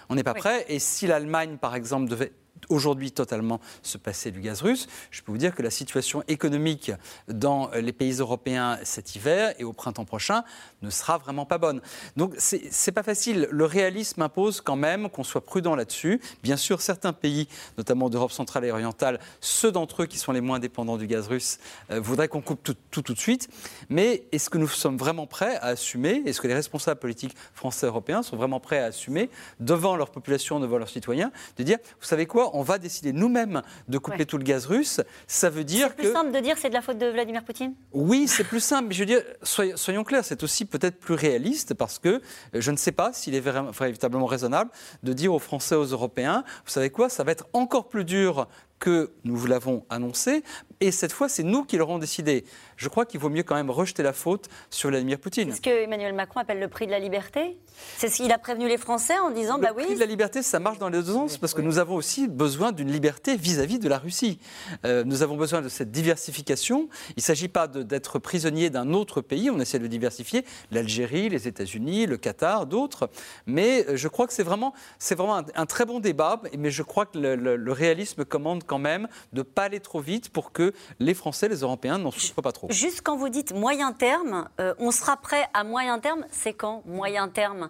[0.09, 0.65] On n'est pas prêt.
[0.69, 2.31] Et si l'Allemagne, par exemple, devait
[2.69, 4.87] aujourd'hui totalement se passer du gaz russe.
[5.11, 6.91] Je peux vous dire que la situation économique
[7.27, 10.43] dans les pays européens cet hiver et au printemps prochain
[10.81, 11.81] ne sera vraiment pas bonne.
[12.15, 13.47] Donc c'est pas facile.
[13.51, 16.21] Le réalisme impose quand même qu'on soit prudent là-dessus.
[16.43, 20.41] Bien sûr, certains pays, notamment d'Europe centrale et orientale, ceux d'entre eux qui sont les
[20.41, 21.59] moins dépendants du gaz russe,
[21.91, 23.49] euh, voudraient qu'on coupe tout, tout, tout de suite.
[23.89, 27.85] Mais est-ce que nous sommes vraiment prêts à assumer Est-ce que les responsables politiques français
[27.85, 31.77] et européens sont vraiment prêts à assumer devant leur population, devant leurs citoyens, de dire,
[31.99, 35.63] vous savez quoi, on va décider nous-mêmes de couper tout le gaz russe, ça veut
[35.63, 36.03] dire que...
[36.03, 37.73] C'est plus simple de dire c'est de la faute de Vladimir Poutine?
[37.93, 38.87] Oui, c'est plus simple.
[38.89, 42.19] Mais je veux dire, soyons, clairs, c'est aussi peut-être plus réaliste parce que euh,
[42.53, 44.71] je ne sais pas s'il est véritablement raisonnable
[45.03, 48.47] de dire aux Français, aux Européens, vous savez quoi, ça va être encore plus dur
[48.79, 50.43] que nous vous l'avons annoncé,
[50.79, 52.45] et cette fois, c'est nous qui l'aurons décidé.
[52.75, 55.49] Je crois qu'il vaut mieux quand même rejeter la faute sur Vladimir Poutine.
[55.49, 57.57] C'est ce que Emmanuel Macron appelle le prix de la liberté?
[57.97, 59.81] C'est ce qu'il a prévenu les Français en disant, bah oui.
[59.81, 61.95] Le prix de la liberté, ça marche dans les deux sens, parce que nous avons
[61.95, 64.39] aussi besoin d'une liberté vis-à-vis de la Russie.
[64.85, 66.89] Euh, nous avons besoin de cette diversification.
[67.09, 71.47] Il ne s'agit pas d'être prisonnier d'un autre pays, on essaie de diversifier, l'Algérie, les
[71.47, 73.09] États-Unis, le Qatar, d'autres.
[73.47, 74.73] Mais euh, je crois que c'est vraiment,
[75.11, 79.07] vraiment un, très bon débat, mais je crois que le, le réalisme commande quand même
[79.33, 80.66] de ne pas aller trop vite pour que
[80.99, 82.67] les Français, les Européens n'en souffrent pas trop.
[82.69, 86.83] Juste quand vous dites moyen terme, euh, on sera prêt à moyen terme, c'est quand
[86.85, 87.69] moyen terme?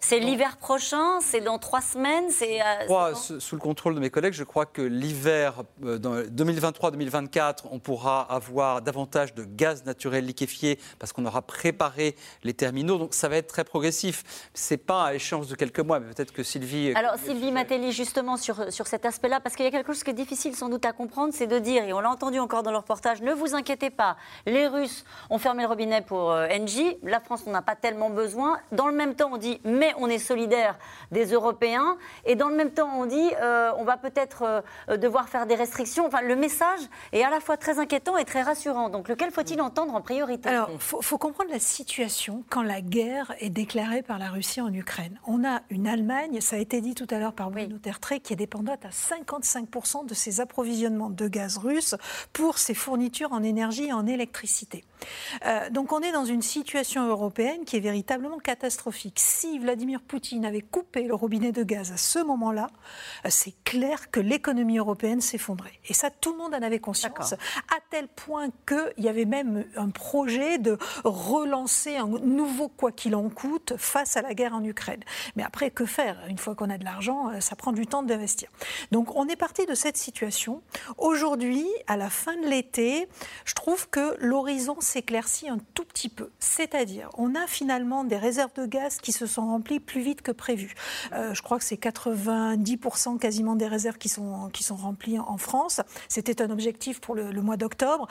[0.00, 4.32] C'est l'hiver prochain C'est dans trois semaines C'est euh, sous le contrôle de mes collègues,
[4.32, 11.12] je crois que l'hiver 2023-2024, euh, on pourra avoir davantage de gaz naturel liquéfié parce
[11.12, 12.98] qu'on aura préparé les terminaux.
[12.98, 14.50] Donc ça va être très progressif.
[14.54, 16.92] C'est pas à échéance de quelques mois, mais peut-être que Sylvie.
[16.94, 20.10] Alors Sylvie Matelli, justement sur, sur cet aspect-là, parce qu'il y a quelque chose qui
[20.10, 22.70] est difficile sans doute à comprendre, c'est de dire, et on l'a entendu encore dans
[22.70, 26.96] le reportage, ne vous inquiétez pas, les Russes ont fermé le robinet pour euh, Engie,
[27.02, 28.58] la France n'en a pas tellement besoin.
[28.72, 30.78] Dans le même temps, on dit, mais on est solidaire
[31.10, 35.28] des Européens, et dans le même temps, on dit, euh, on va peut-être euh, devoir
[35.28, 36.06] faire des restrictions.
[36.06, 36.80] Enfin, le message
[37.12, 38.88] est à la fois très inquiétant et très rassurant.
[38.88, 40.48] Donc, lequel faut-il entendre en priorité?
[40.48, 44.72] Alors, il faut, comprendre la situation quand la guerre est déclarée par la Russie en
[44.72, 45.18] Ukraine.
[45.26, 48.32] On a une Allemagne, ça a été dit tout à l'heure par Bruno Tertré, qui
[48.32, 51.96] est dépendante à 55% de ses approvisionnements de gaz russe
[52.32, 54.84] pour ses fournitures en énergie et en électricité.
[55.46, 59.18] Euh, donc on est dans une situation européenne qui est véritablement catastrophique.
[59.18, 62.68] Si Vladimir Poutine avait coupé le robinet de gaz à ce moment-là,
[63.24, 65.78] euh, c'est clair que l'économie européenne s'effondrait.
[65.88, 69.64] Et ça, tout le monde en avait conscience, à tel point qu'il y avait même
[69.76, 74.64] un projet de relancer un nouveau quoi qu'il en coûte face à la guerre en
[74.64, 75.02] Ukraine.
[75.36, 76.18] Mais après, que faire?
[76.28, 78.48] Une fois qu'on a de l'argent, euh, ça prend du temps d'investir.
[78.92, 80.62] Donc on est parti de cette situation.
[80.96, 83.08] Aujourd'hui, à la fin de l'été,
[83.44, 86.30] je trouve que l'horizon s'éclaircit un tout petit peu.
[86.38, 90.32] C'est-à-dire, on a finalement des réserves de gaz qui se sont remplies plus vite que
[90.32, 90.74] prévu.
[91.12, 95.36] Euh, je crois que c'est 90% quasiment des réserves qui sont, qui sont remplies en
[95.36, 95.80] France.
[96.08, 98.08] C'était un objectif pour le, mois d'octobre.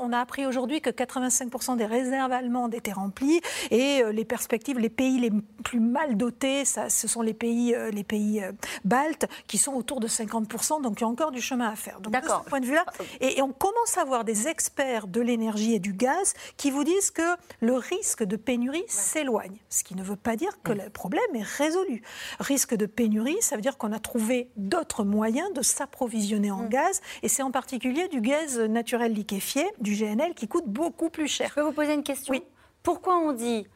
[0.00, 4.78] On a appris aujourd'hui que 85% des réserves allemandes étaient remplies et euh, les perspectives,
[4.78, 5.32] les pays les
[5.64, 8.42] plus mal dotés, ça, ce sont les pays, euh, les pays
[8.84, 10.82] baltes qui sont autour de 50%.
[10.82, 12.00] Donc il y a encore du chemin à faire.
[12.00, 12.84] Donc de ce point de vue-là,
[13.20, 16.17] et, et on commence à avoir des experts de l'énergie et du gaz
[16.56, 19.58] qui vous disent que le risque de pénurie s'éloigne.
[19.68, 22.02] Ce qui ne veut pas dire que le problème est résolu.
[22.40, 26.68] Risque de pénurie, ça veut dire qu'on a trouvé d'autres moyens de s'approvisionner en mm.
[26.68, 31.28] gaz, et c'est en particulier du gaz naturel liquéfié, du GNL, qui coûte beaucoup plus
[31.28, 31.48] cher.
[31.50, 32.32] Je peux vous poser une question?
[32.32, 32.42] Oui.
[32.82, 33.66] Pourquoi on dit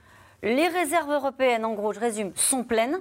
[0.42, 3.00] les réserves européennes, en gros, je résume, sont pleines,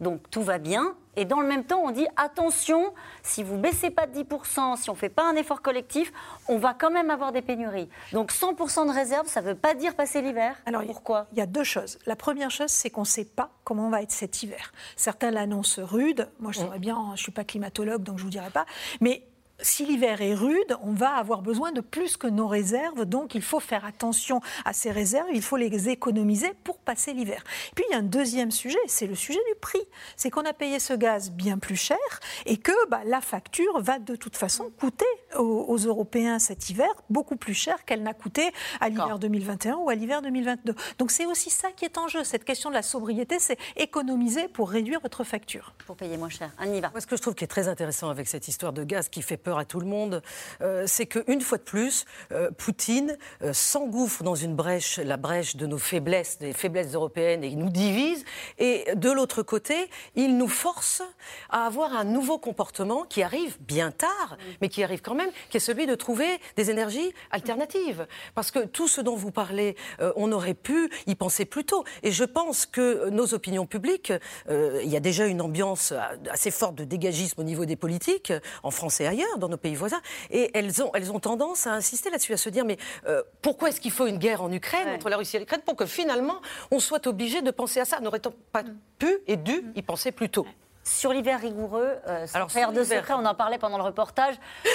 [0.00, 3.90] donc tout va bien, et dans le même temps, on dit attention, si vous baissez
[3.90, 6.12] pas de 10%, si on ne fait pas un effort collectif,
[6.48, 7.88] on va quand même avoir des pénuries.
[8.12, 10.56] Donc 100% de réserve, ça ne veut pas dire passer l'hiver.
[10.66, 11.26] Alors pourquoi?
[11.32, 11.98] Il y a deux choses.
[12.06, 14.72] La première chose, c'est qu'on ne sait pas comment va être cet hiver.
[14.96, 16.28] Certains l'annoncent rude.
[16.40, 18.64] Moi, je bien, je ne suis pas climatologue, donc je ne vous dirai pas.
[19.00, 19.22] Mais
[19.62, 23.42] si l'hiver est rude, on va avoir besoin de plus que nos réserves, donc il
[23.42, 27.42] faut faire attention à ces réserves, il faut les économiser pour passer l'hiver.
[27.74, 29.82] Puis il y a un deuxième sujet, c'est le sujet du prix.
[30.16, 31.98] C'est qu'on a payé ce gaz bien plus cher
[32.46, 35.06] et que bah, la facture va de toute façon coûter
[35.38, 39.94] aux, Européens cet hiver beaucoup plus cher qu'elle n'a coûté à l'hiver 2021 ou à
[39.94, 40.74] l'hiver 2022.
[40.98, 42.24] Donc c'est aussi ça qui est en jeu.
[42.24, 45.74] Cette question de la sobriété, c'est économiser pour réduire votre facture.
[45.86, 46.50] Pour payer moins cher.
[46.58, 46.90] On y va.
[46.90, 49.22] Moi, ce que je trouve qui est très intéressant avec cette histoire de gaz qui
[49.22, 50.22] fait peur à tout le monde,
[50.60, 55.56] euh, c'est qu'une fois de plus, euh, Poutine euh, s'engouffre dans une brèche, la brèche
[55.56, 58.24] de nos faiblesses, des faiblesses européennes, et il nous divise.
[58.58, 59.74] Et de l'autre côté,
[60.14, 61.02] il nous force
[61.50, 65.56] à avoir un nouveau comportement qui arrive bien tard, mais qui arrive quand même, qui
[65.56, 68.06] est celui de trouver des énergies alternatives.
[68.34, 69.76] Parce que tout ce dont vous parlez,
[70.16, 71.84] on aurait pu y penser plus tôt.
[72.02, 74.12] Et je pense que nos opinions publiques,
[74.48, 75.92] il y a déjà une ambiance
[76.30, 79.74] assez forte de dégagisme au niveau des politiques, en France et ailleurs, dans nos pays
[79.74, 80.00] voisins.
[80.30, 83.68] Et elles ont, elles ont tendance à insister là-dessus, à se dire mais euh, pourquoi
[83.68, 86.40] est-ce qu'il faut une guerre en Ukraine, entre la Russie et l'Ukraine, pour que finalement
[86.70, 88.76] on soit obligé de penser à ça N'aurait-on pas mm.
[88.98, 90.46] pu et dû y penser plus tôt?
[90.84, 94.34] Sur l'hiver rigoureux, euh, sans faire de secret, on en parlait pendant le reportage.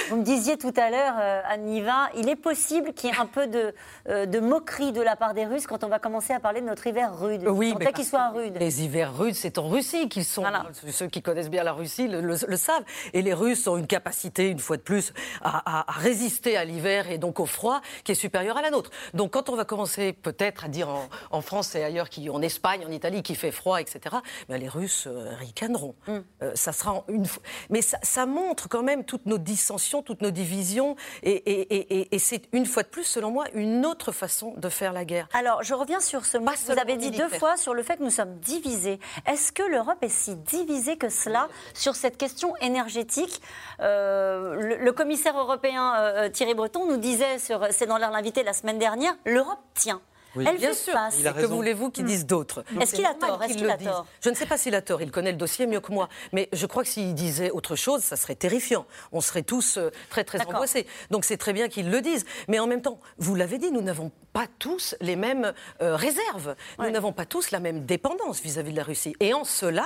[0.09, 3.25] Vous me disiez tout à l'heure, euh, Anniva, il est possible qu'il y ait un
[3.25, 3.73] peu de,
[4.07, 6.65] euh, de, moquerie de la part des Russes quand on va commencer à parler de
[6.65, 7.45] notre hiver rude.
[7.47, 8.55] Oui, mais qu'il soit rude.
[8.57, 10.45] Les hivers rudes, c'est en Russie qu'ils sont.
[10.91, 12.83] Ceux qui connaissent bien la Russie le, savent.
[13.13, 17.17] Et les Russes ont une capacité, une fois de plus, à, résister à l'hiver et
[17.17, 18.91] donc au froid qui est supérieure à la nôtre.
[19.13, 20.89] Donc quand on va commencer peut-être à dire
[21.31, 24.15] en, France et ailleurs, qui, en Espagne, en Italie, qui fait froid, etc.,
[24.47, 25.07] ben, les Russes
[25.39, 25.95] ricaneront.
[26.07, 26.19] Mm.
[26.55, 27.25] ça sera une.
[27.69, 32.83] Mais ça, montre quand même toutes nos dissensions, toutes nos divisions, et, c'est une fois
[32.83, 35.29] de plus, selon moi, une autre façon de faire la guerre.
[35.33, 36.51] Alors, je reviens sur ce mot.
[36.65, 38.99] Vous avez dit deux fois sur le fait que nous sommes divisés.
[39.25, 43.41] Est-ce que l'Europe est si divisée que cela sur cette question énergétique?
[43.79, 49.59] Le, commissaire européen Thierry Breton nous disait C'est dans l'air l'invité la semaine dernière, l'Europe
[49.73, 50.01] tient.
[50.45, 50.93] Elle bien sûr.
[51.35, 54.35] Que voulez-vous qu'ils disent d'autres Est-ce qu'il a tort, Est qu'il a tort Je ne
[54.35, 55.01] sais pas s'il a tort.
[55.01, 56.09] Il connaît le dossier mieux que moi.
[56.33, 58.85] Mais je crois que s'il disait autre chose, ça serait terrifiant.
[59.11, 60.85] On serait tous euh, très, très angoissés.
[61.11, 62.25] Donc c'est très bien qu'il le dise.
[62.47, 66.55] Mais en même temps, vous l'avez dit, nous n'avons pas tous les mêmes euh, réserves.
[66.79, 69.15] Nous n'avons pas tous la même dépendance vis à -vis de la Russie.
[69.19, 69.85] Et en cela,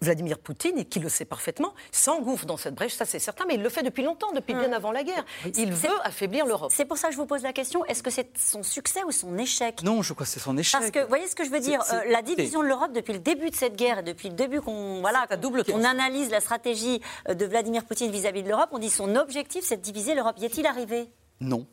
[0.00, 3.54] Vladimir Poutine, et qui le sait parfaitement, s'engouffre dans cette brèche, ça c'est certain, mais
[3.54, 4.72] il le fait depuis longtemps, depuis bien hum.
[4.72, 5.24] avant la guerre.
[5.56, 6.72] Il veut affaiblir l'Europe.
[6.74, 9.12] C'est pour ça que je vous pose la question, est-ce que c'est son succès ou
[9.12, 9.82] son échec?
[9.82, 10.80] Non, je crois que c'est son échec.
[10.80, 13.12] Parce que, vous voyez ce que je veux dire euh, La division de l'Europe depuis
[13.12, 15.26] le début de cette guerre, et depuis le début qu'on voilà,
[15.72, 19.64] on analyse la stratégie euh, de Vladimir Poutine vis-à-vis de l'Europe, on dit son objectif
[19.64, 20.36] c'est de diviser l'Europe.
[20.38, 21.10] Y est-il arrivé?
[21.40, 21.66] Non.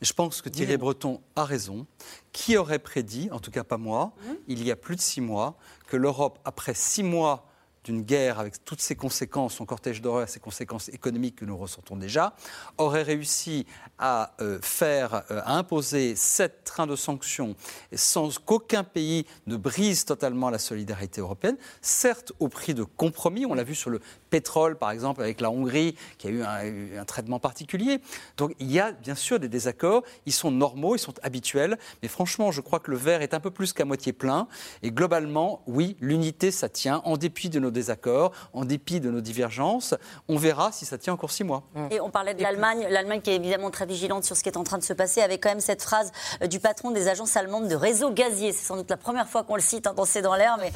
[0.00, 1.86] Je pense que Thierry Breton a raison.
[2.32, 4.36] Qui aurait prédit, en tout cas pas moi, hum.
[4.48, 5.56] il y a plus de six mois,
[5.88, 7.49] que l'Europe, après six mois
[7.84, 11.96] d'une guerre avec toutes ses conséquences, son cortège d'horreur, ses conséquences économiques que nous ressentons
[11.96, 12.34] déjà,
[12.78, 13.66] aurait réussi
[13.98, 17.56] à euh, faire, euh, à imposer sept trains de sanctions
[17.94, 23.54] sans qu'aucun pays ne brise totalement la solidarité européenne, certes au prix de compromis, on
[23.54, 27.04] l'a vu sur le pétrole par exemple avec la Hongrie qui a eu un, un,
[27.04, 28.00] traitement particulier.
[28.36, 32.08] Donc il y a bien sûr des désaccords, ils sont normaux, ils sont habituels, mais
[32.08, 34.46] franchement je crois que le verre est un peu plus qu'à moitié plein
[34.82, 39.20] et globalement oui l'unité ça tient en dépit de nos désaccords, en dépit de nos
[39.20, 39.94] divergences.
[40.28, 41.64] On verra si ça tient encore six mois.
[41.90, 44.56] Et on parlait de l'Allemagne, l'Allemagne qui est évidemment très vigilante sur ce qui est
[44.56, 46.12] en train de se passer, avec quand même cette phrase
[46.42, 48.52] euh, du patron des agences allemandes de réseau gazier.
[48.52, 50.72] C'est sans doute la première fois qu'on le cite, hein, dans C'est dans l'air, mais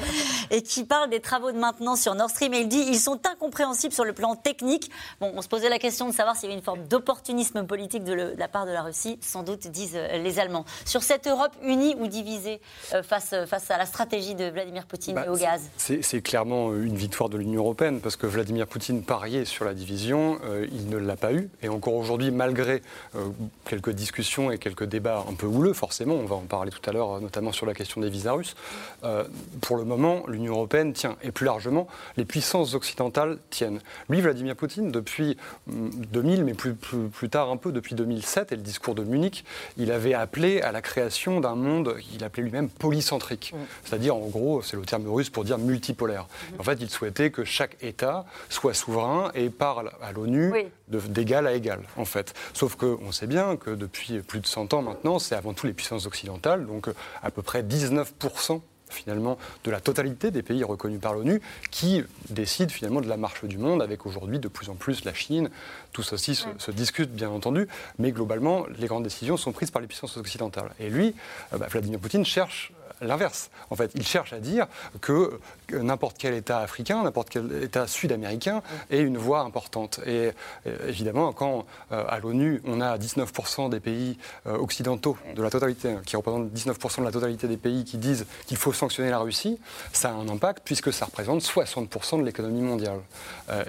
[0.51, 2.53] et qui parle des travaux de maintenance sur Nord Stream.
[2.53, 3.44] Et il dit ils sont incompréhensibles
[3.89, 4.91] sur le plan technique.
[5.19, 8.03] Bon, on se posait la question de savoir s'il y avait une forme d'opportunisme politique
[8.03, 9.17] de, la part de la Russie.
[9.21, 10.65] Sans doute, disent euh, les Allemands.
[10.85, 12.61] Sur cette Europe unie ou divisée
[12.93, 16.73] euh, face, face à la stratégie de Vladimir Poutine bah, et au gaz C'est clairement
[16.73, 20.89] une victoire de l'Union européenne, parce que Vladimir Poutine pariait sur la division, euh, il
[20.89, 21.49] ne l'a pas eu.
[21.61, 22.81] Et encore aujourd'hui, malgré
[23.15, 23.25] euh,
[23.65, 26.93] quelques discussions et quelques débats un peu houleux, forcément, on va en parler tout à
[26.93, 28.55] l'heure, notamment sur la question des visas russes,
[29.03, 29.23] euh,
[29.61, 31.17] pour le moment, l'Union européenne tient.
[31.21, 33.79] Et plus largement, les puissances occidentales tiennent.
[34.09, 38.55] Lui, Vladimir Poutine, depuis 2000, mm, mais plus, plus, tard un peu, depuis 2007 et
[38.55, 39.45] le discours de Munich,
[39.77, 43.53] il avait appelé à la création d'un monde qu'il appelait lui-même polycentrique.
[43.53, 43.57] Mm.
[43.83, 46.27] C'est-à-dire, en gros, c'est le terme russe pour dire multipolaire.
[46.59, 50.53] En fait, il souhaitait que chaque État soit souverain et parle à l'ONU
[50.87, 52.33] d'égal à égal, en fait.
[52.53, 55.73] Sauf qu'on sait bien que depuis plus de 100 ans maintenant, c'est avant tout les
[55.73, 56.87] puissances occidentales, donc
[57.21, 58.61] à peu près 19%
[58.95, 63.45] finalement de la totalité des pays reconnus par l'ONU qui décident finalement de la marche
[63.45, 65.49] du monde avec aujourd'hui de plus en plus la Chine.
[65.91, 67.67] Tout ceci se, se, discute bien entendu,
[67.99, 70.71] mais globalement les grandes décisions sont prises par les puissances occidentales.
[70.79, 71.15] Et lui,
[71.53, 73.49] euh, bah, Vladimir Poutine cherche l'inverse.
[73.69, 74.67] En fait, il cherche à dire
[75.01, 75.39] que
[75.71, 79.99] n'importe quel État africain, n'importe quel État sud-américain ait une voix importante.
[80.05, 80.31] Et
[80.67, 85.49] euh, évidemment, quand euh, à l'ONU, on a 19% des pays euh, occidentaux de la
[85.49, 89.09] totalité, hein, qui représentent 19% de la totalité des pays qui disent qu'il faut sanctionner
[89.09, 89.59] la Russie,
[89.91, 92.99] ça a un impact puisque ça représente 60% de l'économie mondiale.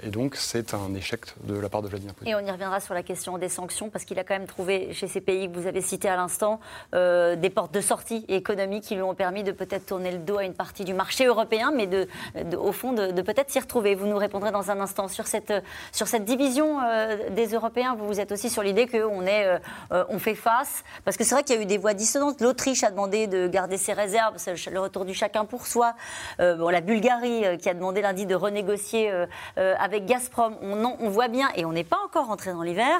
[0.03, 2.31] et donc, c'est un échec de la part de Vladimir Poutine.
[2.31, 4.93] Et on y reviendra sur la question des sanctions, parce qu'il a quand même trouvé
[4.93, 6.59] chez ces pays que vous avez cités à l'instant
[6.93, 10.43] des portes de sortie économiques qui lui ont permis de peut-être tourner le dos à
[10.43, 12.07] une partie du marché européen, mais de,
[12.55, 13.95] au fond de, peut-être s'y retrouver.
[13.95, 15.51] Vous nous répondrez dans un instant sur cette,
[15.91, 17.95] sur cette division euh, des Européens.
[17.97, 19.59] Vous, vous êtes aussi sur l'idée qu'on est,
[19.91, 22.39] euh, on fait face, parce que c'est vrai qu'il y a eu des voix dissonantes.
[22.39, 24.35] L'Autriche a demandé de garder ses réserves,
[24.71, 25.95] le retour du chacun pour soi.
[26.39, 29.11] Euh, la Bulgarie qui a demandé lundi de renégocier
[29.55, 30.55] avec Gazprom.
[30.61, 32.99] On, on voit bien, et on n'est pas encore rentré dans l'hiver,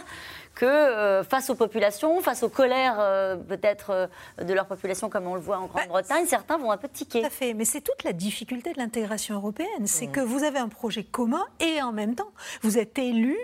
[0.58, 5.28] que euh, face aux populations, face aux colères euh, peut-être euh, de leur population, comme
[5.28, 7.22] on le voit en Grande-Bretagne, bah, certains vont un peu tiquer.
[7.22, 10.12] Tout à fait, mais c'est toute la difficulté de l'intégration européenne, c'est mmh.
[10.12, 12.32] que vous avez un projet commun et en même temps,
[12.64, 13.38] vous êtes élu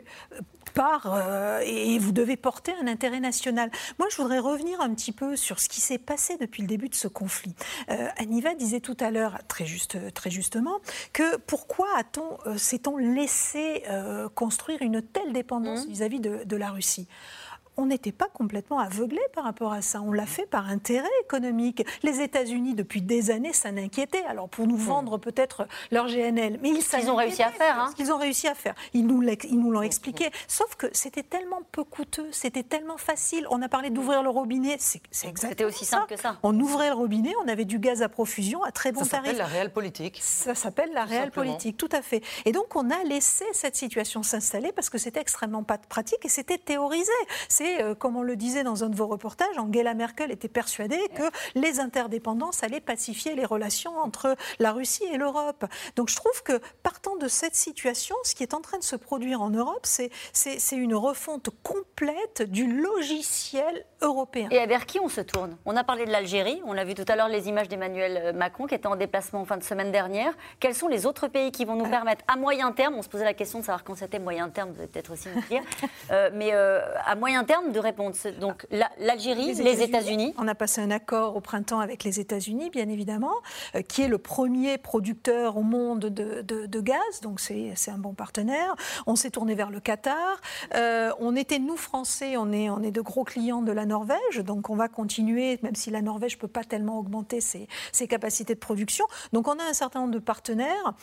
[1.05, 3.69] euh, et vous devez porter un intérêt national.
[3.99, 6.89] Moi, je voudrais revenir un petit peu sur ce qui s'est passé depuis le début
[6.89, 7.55] de ce conflit.
[7.89, 10.79] Euh, Aniva disait tout à l'heure, très, juste, très justement,
[11.11, 13.83] que pourquoi a-t-on, euh, s'est-on laissé
[14.35, 15.89] construire une telle dépendance mmh.
[15.89, 17.07] vis-à-vis de, de la Russie?
[17.77, 20.01] On n'était pas complètement aveuglé par rapport à ça.
[20.01, 21.85] On l'a fait par intérêt économique.
[22.03, 24.23] Les États-Unis, depuis des années, ça n'inquiétait.
[24.25, 26.59] Alors, pour nous vendre peut-être leur GNL.
[26.61, 27.79] Mais ils, ils ont réussi à faire.
[27.79, 27.93] Hein.
[27.97, 28.75] Ils ont réussi à faire.
[28.93, 30.29] Ils nous l'ont expliqué.
[30.47, 33.47] Sauf que c'était tellement peu coûteux, c'était tellement facile.
[33.49, 34.77] On a parlé d'ouvrir le robinet.
[34.79, 36.37] C'est exactement C'était aussi simple que ça.
[36.43, 39.11] On ouvrait le robinet, on avait du gaz à profusion à très bon tarif.
[39.11, 40.19] Ça s'appelle la réelle politique.
[40.21, 42.21] Ça s'appelle la réelle politique, tout à fait.
[42.45, 46.29] Et donc, on a laissé cette situation s'installer parce que c'était extrêmement pas pratique et
[46.29, 47.11] c'était théorisé.
[47.49, 50.99] C'est, euh, comme on le disait dans un de vos reportages, Angela Merkel était persuadée
[51.15, 51.23] que
[51.55, 55.65] les interdépendances allaient pacifier les relations entre la Russie et l'Europe.
[55.95, 58.95] Donc je trouve que partant de cette situation, ce qui est en train de se
[58.95, 60.11] produire en Europe, c'est
[60.71, 64.49] une refonte complète du logiciel européen.
[64.51, 65.57] Et vers qui on se tourne?
[65.65, 68.33] On a parlé de l'Algérie, on a vu tout à l'heure les images d'Emmanuel euh,
[68.33, 70.33] Macron qui était en déplacement en fin de semaine dernière.
[70.59, 73.23] Quels sont les autres pays qui vont nous permettre, à moyen terme, on se posait
[73.23, 75.61] la question de savoir quand c'était moyen terme, vous allez peut-être aussi nous dire,
[76.11, 78.15] euh, mais euh, à moyen terme de répondre.
[78.39, 78.65] Donc
[78.99, 80.33] l'Algérie, les États-Unis.
[80.37, 83.33] on a passé un accord au printemps avec les États-Unis, bien évidemment,
[83.87, 88.75] qui est le premier producteur au monde de, gaz, donc c'est un bon partenaire.
[89.05, 90.41] On s'est tourné vers le Qatar.
[91.19, 94.69] on était, nous, Français, on est, on est de gros clients de la Norvège, donc
[94.69, 98.55] on va continuer, même si la Norvège ne peut pas tellement augmenter ses, ses, capacités
[98.55, 99.05] de production.
[99.31, 100.93] Donc on a un certain nombre de partenaires.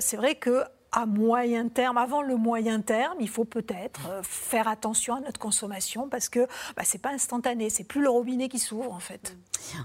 [0.00, 4.68] c'est vrai que à moyen terme, avant le moyen terme, il faut peut-être euh, faire
[4.68, 8.48] attention à notre consommation parce que bah, ce n'est pas instantané, c'est plus le robinet
[8.48, 9.36] qui s'ouvre en fait.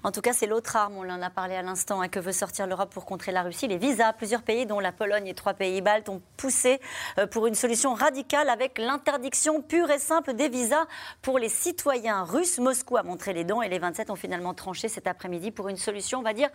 [0.03, 2.31] En tout cas, c'est l'autre arme, on en a parlé à l'instant, hein, que veut
[2.31, 3.67] sortir l'Europe pour contrer la Russie.
[3.67, 6.79] Les visas, plusieurs pays, dont la Pologne et trois pays baltes, ont poussé
[7.17, 10.85] euh, pour une solution radicale avec l'interdiction pure et simple des visas
[11.21, 12.57] pour les citoyens russes.
[12.57, 15.77] Moscou a montré les dents et les 27 ont finalement tranché cet après-midi pour une
[15.77, 16.49] solution, on va dire,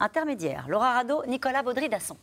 [0.00, 0.66] intermédiaire.
[0.68, 2.16] Laura Rado, Nicolas Baudry-Dasson.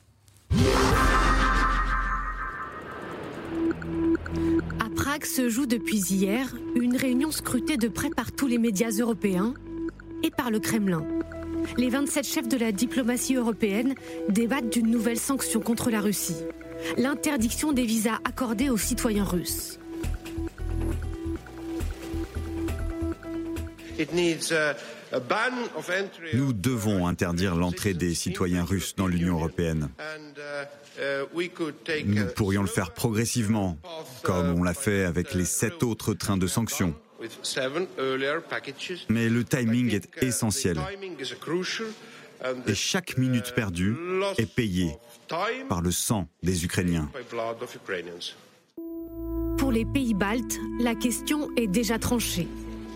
[5.01, 9.55] Prague se joue depuis hier une réunion scrutée de près par tous les médias européens
[10.21, 11.03] et par le Kremlin.
[11.75, 13.95] Les 27 chefs de la diplomatie européenne
[14.29, 16.37] débattent d'une nouvelle sanction contre la Russie,
[16.97, 19.79] l'interdiction des visas accordés aux citoyens russes.
[26.33, 29.89] Nous devons interdire l'entrée des citoyens russes dans l'Union européenne.
[32.05, 33.77] Nous pourrions le faire progressivement,
[34.23, 36.93] comme on l'a fait avec les sept autres trains de sanctions.
[39.09, 40.79] Mais le timing est essentiel.
[42.67, 43.95] Et chaque minute perdue
[44.37, 44.95] est payée
[45.69, 47.09] par le sang des Ukrainiens.
[49.57, 52.47] Pour les pays baltes, la question est déjà tranchée.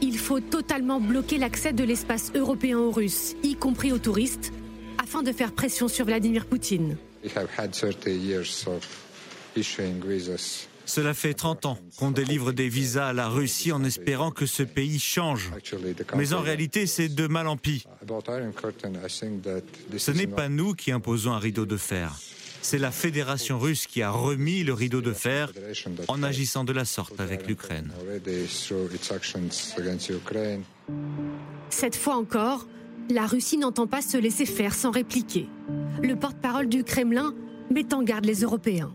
[0.01, 4.51] Il faut totalement bloquer l'accès de l'espace européen aux Russes, y compris aux touristes,
[5.01, 6.97] afin de faire pression sur Vladimir Poutine.
[10.85, 14.63] Cela fait 30 ans qu'on délivre des visas à la Russie en espérant que ce
[14.63, 15.51] pays change.
[16.15, 17.85] Mais en réalité, c'est de mal en pis.
[19.97, 22.15] Ce n'est pas nous qui imposons un rideau de fer.
[22.61, 25.51] C'est la Fédération russe qui a remis le rideau de fer
[26.07, 27.91] en agissant de la sorte avec l'Ukraine.
[31.69, 32.65] Cette fois encore,
[33.09, 35.47] la Russie n'entend pas se laisser faire sans répliquer.
[36.01, 37.33] Le porte-parole du Kremlin
[37.71, 38.93] met en garde les Européens.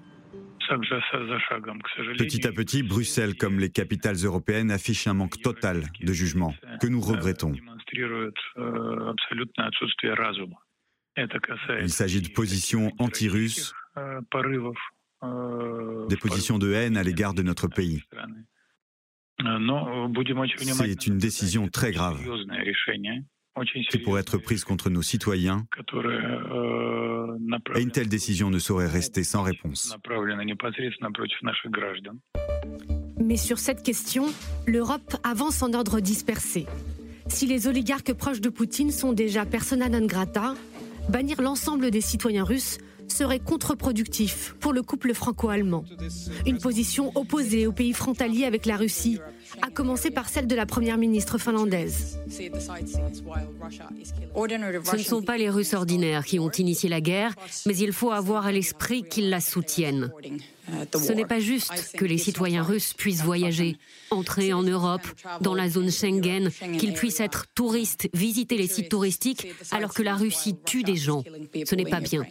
[2.19, 6.87] Petit à petit, Bruxelles, comme les capitales européennes, affiche un manque total de jugement que
[6.87, 7.53] nous regrettons.
[11.17, 13.75] Il s'agit de positions anti-russes,
[16.09, 18.05] des positions de haine à l'égard de notre pays.
[19.41, 22.21] C'est une décision très grave
[23.91, 25.67] qui pourrait être prise contre nos citoyens.
[27.75, 29.97] Et une telle décision ne saurait rester sans réponse.
[33.23, 34.27] Mais sur cette question,
[34.67, 36.67] l'Europe avance en ordre dispersé.
[37.29, 40.55] Si les oligarques proches de Poutine sont déjà persona non grata,
[41.09, 42.79] bannir l'ensemble des citoyens russes
[43.11, 45.85] serait contre-productif pour le couple franco-allemand.
[46.47, 49.19] Une position opposée aux pays frontaliers avec la Russie,
[49.63, 52.21] à commencer par celle de la première ministre finlandaise.
[52.29, 52.43] Ce
[54.97, 57.35] ne sont pas les Russes ordinaires qui ont initié la guerre,
[57.67, 60.13] mais il faut avoir à l'esprit qu'ils la soutiennent.
[60.95, 63.77] Ce n'est pas juste que les citoyens russes puissent voyager,
[64.11, 65.07] entrer en Europe,
[65.41, 70.17] dans la zone Schengen, qu'ils puissent être touristes, visiter les sites touristiques, alors que la
[70.17, 71.23] Russie tue des gens.
[71.65, 72.23] Ce n'est pas bien.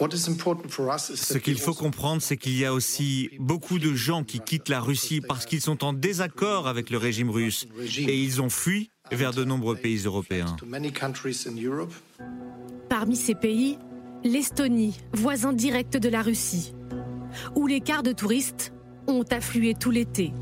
[0.00, 4.80] Ce qu'il faut comprendre, c'est qu'il y a aussi beaucoup de gens qui quittent la
[4.80, 7.66] Russie parce qu'ils sont en désaccord avec le régime russe.
[7.96, 10.56] Et ils ont fui vers de nombreux pays européens.
[12.88, 13.78] Parmi ces pays,
[14.24, 16.72] l'Estonie, voisin direct de la Russie,
[17.54, 18.72] où les quarts de touristes
[19.06, 20.32] ont afflué tout l'été.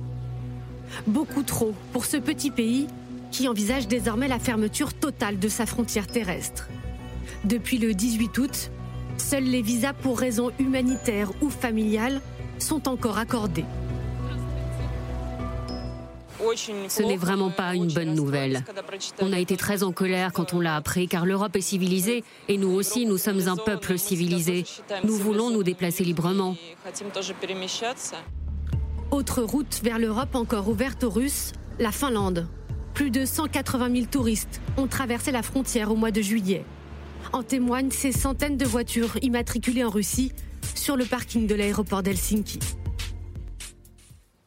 [1.07, 2.87] Beaucoup trop pour ce petit pays
[3.31, 6.69] qui envisage désormais la fermeture totale de sa frontière terrestre.
[7.45, 8.71] Depuis le 18 août,
[9.19, 12.21] seuls les visas pour raisons humanitaires ou familiales
[12.59, 13.65] sont encore accordés.
[16.89, 18.65] Ce n'est vraiment pas une bonne nouvelle.
[19.21, 22.59] On a été très en colère quand on l'a appris, car l'Europe est civilisée, et
[22.59, 24.65] nous aussi, nous sommes un peuple civilisé.
[25.05, 26.57] Nous voulons nous déplacer librement.
[29.11, 32.49] Autre route vers l'Europe encore ouverte aux Russes, la Finlande.
[32.95, 36.65] Plus de 180 000 touristes ont traversé la frontière au mois de juillet.
[37.33, 40.33] En témoignent ces centaines de voitures immatriculées en Russie
[40.75, 42.59] sur le parking de l'aéroport d'Helsinki.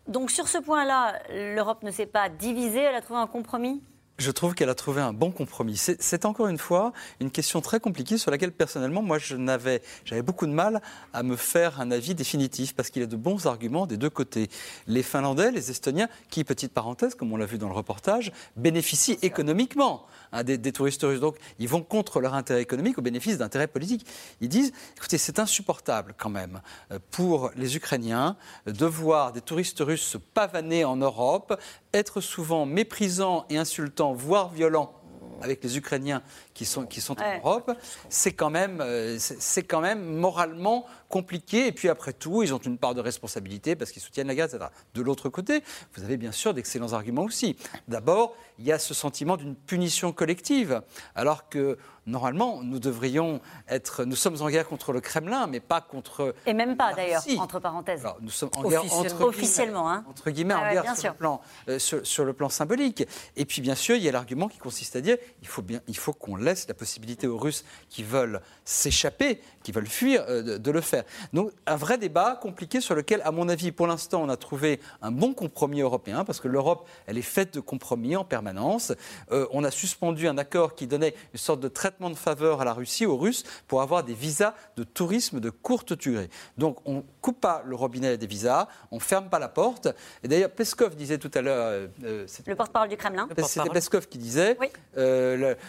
[0.10, 3.84] Donc sur ce point-là, l'Europe ne s'est pas divisée, elle a trouvé un compromis?
[4.20, 5.78] Je trouve qu'elle a trouvé un bon compromis.
[5.78, 10.52] C'est encore une fois une question très compliquée sur laquelle personnellement, moi, j'avais beaucoup de
[10.52, 10.82] mal
[11.14, 14.10] à me faire un avis définitif parce qu'il y a de bons arguments des deux
[14.10, 14.50] côtés.
[14.88, 19.18] Les Finlandais, les Estoniens, qui, petite parenthèse, comme on l'a vu dans le reportage, bénéficient
[19.22, 21.22] économiquement hein, des, des, touristes russes.
[21.22, 24.06] Donc, ils vont contre leur intérêt économique au bénéfice d'intérêts politiques.
[24.42, 26.62] Ils disent, écoutez, c'est insupportable quand même
[26.92, 31.60] euh, pour les Ukrainiens de voir des touristes russes se pavaner en Europe,
[31.94, 34.94] être souvent méprisants et insultants, voire violents
[35.42, 36.22] avec les Ukrainiens
[36.54, 37.72] qui sont, qui sont en Europe,
[38.10, 41.68] c'est quand, même, euh, c'est quand même moralement compliqué.
[41.68, 44.46] Et puis après tout, ils ont une part de responsabilité parce qu'ils soutiennent la guerre,
[44.46, 44.66] etc.
[44.94, 45.64] De l'autre côté,
[45.96, 47.58] vous avez bien sûr d'excellents arguments aussi.
[47.88, 50.82] D'abord, il y a ce sentiment d'une punition collective,
[51.16, 51.78] alors que
[52.10, 54.04] normalement, nous devrions être.
[54.04, 56.36] Nous sommes en guerre contre le Kremlin, mais pas contre.
[56.46, 58.04] Et même pas d'ailleurs, entre parenthèses.
[58.22, 60.04] nous sommes en guerre entre officiellement, hein.
[60.10, 63.08] entre guillemets, en ah guerre sur le, plan, euh, sur, le, plan, symbolique.
[63.36, 65.82] Et puis, bien sûr, il y a l'argument qui consiste à dire il faut bien,
[65.88, 70.58] il faut qu'on laisse la possibilité aux Russes qui veulent s'échapper, qui veulent fuir, euh,
[70.58, 70.99] de, le faire.
[71.34, 74.80] Donc, un vrai débat compliqué sur lequel, à mon avis, pour l'instant, on a trouvé
[75.02, 78.94] un bon compromis européen, parce que l'Europe, elle est faite de compromis en permanence.
[79.32, 82.66] Euh, on a suspendu un accord qui donnait une sorte de traitement de faveur à
[82.66, 86.30] la Russie, aux Russes, pour avoir des visas de tourisme de courte durée.
[86.58, 89.88] Donc, on coupe pas le robinet des visas, on ferme pas la porte.
[90.24, 91.90] Et d'ailleurs, Peskov disait tout à l'heure.
[92.04, 93.28] Euh, le porte-parole du Kremlin.
[93.44, 94.58] C'était Peskov qui disait.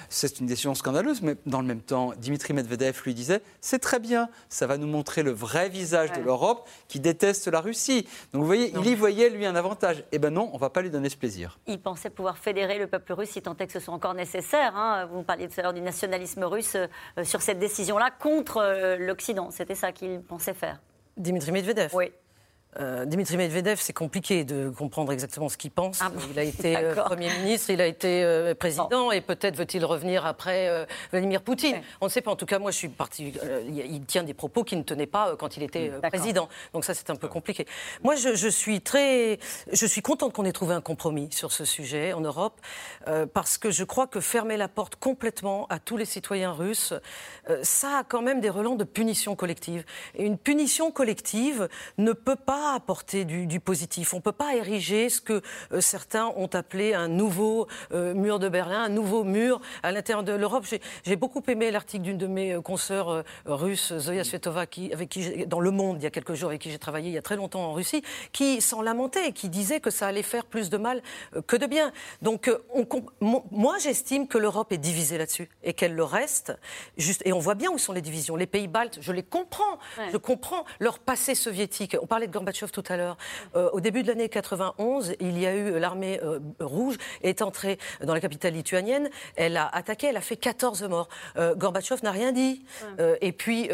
[0.09, 3.99] c'est une décision scandaleuse, mais dans le même temps, Dimitri Medvedev lui disait c'est très
[3.99, 8.07] bien, ça va nous montrer le vrai visage de l'Europe qui déteste la Russie.
[8.33, 10.05] Donc vous voyez, il y voyait lui un avantage.
[10.13, 11.59] Eh ben non, on ne va pas lui donner ce plaisir.
[11.67, 14.77] Il pensait pouvoir fédérer le peuple russe si tant est que ce soit encore nécessaire.
[14.77, 15.09] Hein.
[15.13, 19.51] Vous parliez tout à l'heure du nationalisme russe euh, sur cette décision-là contre euh, l'Occident.
[19.51, 20.81] C'était ça qu'il pensait faire.
[21.17, 21.91] Dimitri Medvedev.
[21.95, 22.13] Oui.
[22.79, 25.99] Euh, Dimitri Medvedev, c'est compliqué de comprendre exactement ce qu'il pense.
[26.01, 29.85] Ah il a été euh, Premier ministre, il a été euh, président, et peut-être veut-il
[29.85, 31.81] revenir après Vladimir Poutine.
[32.01, 32.31] On ne sait pas.
[32.31, 33.33] En tout cas, moi, je suis parti.
[33.69, 36.49] il tient des propos qu'il ne tenait pas quand il était président.
[36.73, 37.67] Donc ça, c'est un peu compliqué.
[38.05, 39.41] Moi, je, suis très,
[39.73, 42.61] je suis contente qu'on ait trouvé un compromis sur ce sujet en Europe,
[43.35, 46.95] parce que je crois que fermer la porte complètement à tous les citoyens russes,
[47.63, 49.85] ça a quand même des relents de punition collective.
[50.15, 51.69] Et une punition collective
[51.99, 54.15] ne peut pas apporter du, positif.
[54.15, 55.43] On ne peut pas ériger ce que
[55.73, 60.23] euh, certains ont appelé un nouveau euh, mur de Berlin, un nouveau mur à l'intérieur
[60.23, 60.65] de l'Europe.
[61.05, 65.47] J'ai beaucoup aimé l'article d'une de mes euh, consoeurs russes, Zoya Svetova, qui, avec qui
[65.47, 67.23] dans Le Monde, il y a quelques jours, avec qui j'ai travaillé il y a
[67.23, 68.03] très longtemps en Russie,
[68.33, 71.03] qui s'en lamentait, qui disait que ça allait faire plus de mal
[71.47, 71.93] que de bien.
[72.23, 72.87] Donc, on,
[73.51, 76.53] moi, j'estime que l'Europe est divisée là-dessus et qu'elle le reste.
[76.97, 78.37] Juste, et on voit bien où sont les divisions.
[78.37, 79.79] Les pays baltes, je les comprends.
[80.13, 81.97] Je comprends leur passé soviétique.
[82.01, 83.17] On parlait de Gorbatchev tout à l'heure.
[83.55, 87.79] Euh, au début de l'année 91, il y a eu l'armée euh, rouge est entrée
[88.03, 89.09] dans la capitale lituanienne.
[89.37, 91.09] Elle a attaqué, elle a fait 14 morts.
[91.37, 92.65] Euh, Gorbatchev n'a rien dit.
[93.21, 93.69] et puis,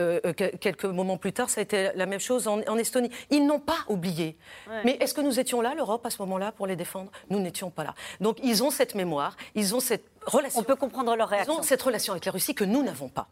[0.61, 3.11] quelques moments plus tard, ça a été la même chose en, Estonie.
[3.31, 4.37] Ils n'ont pas oublié.
[4.85, 7.11] Mais est-ce que nous étions là, l'Europe, à ce moment-là, pour les défendre?
[7.31, 7.95] Nous n'étions pas là.
[8.21, 10.61] Donc, ils ont cette mémoire, ils ont cette relation.
[10.61, 11.55] On peut comprendre leur réaction.
[11.55, 13.29] Ils ont cette relation avec la Russie que nous n'avons pas.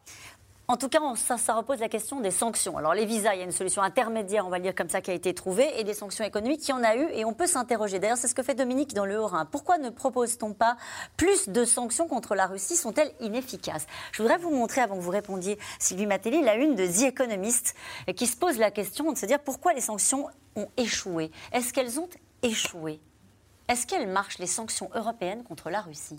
[0.67, 2.79] En tout cas, ça, repose la question des sanctions.
[2.79, 5.03] Alors les visas, il y a une solution intermédiaire, on va le dire comme ça,
[5.03, 7.47] qui a été trouvée, et des sanctions économiques, y en a eu, et on peut
[7.47, 7.99] s'interroger.
[7.99, 9.45] D'ailleurs, c'est ce que fait Dominique dans le Haut-Rhin.
[9.45, 10.79] Pourquoi ne propose-t-on pas
[11.19, 12.77] plus de sanctions contre la Russie?
[12.77, 13.87] Sont-elles inefficaces?
[14.13, 17.75] Je voudrais vous montrer, avant que vous répondiez, Sylvie Matelli, la une de The Economist,
[18.17, 21.31] qui se pose la question de se dire pourquoi les sanctions ont échoué.
[21.53, 22.09] Est-ce qu'elles ont
[22.43, 23.01] échoué?
[23.69, 26.19] Est-ce qu'elles marchent, les sanctions européennes contre la Russie?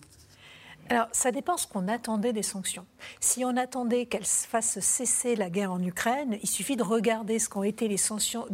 [0.89, 2.86] Alors, ça dépend ce qu'on attendait des sanctions.
[3.19, 7.49] Si on attendait qu'elles fassent cesser la guerre en Ukraine, il suffit de regarder ce
[7.49, 8.45] qu'ont été les sanctions,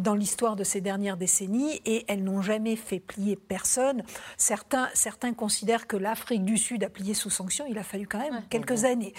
[0.00, 4.02] dans l'histoire de ces dernières décennies et elles n'ont jamais fait plier personne.
[4.36, 7.64] Certains, certains considèrent que l'Afrique du Sud a plié sous sanctions.
[7.68, 9.14] Il a fallu quand même quelques années.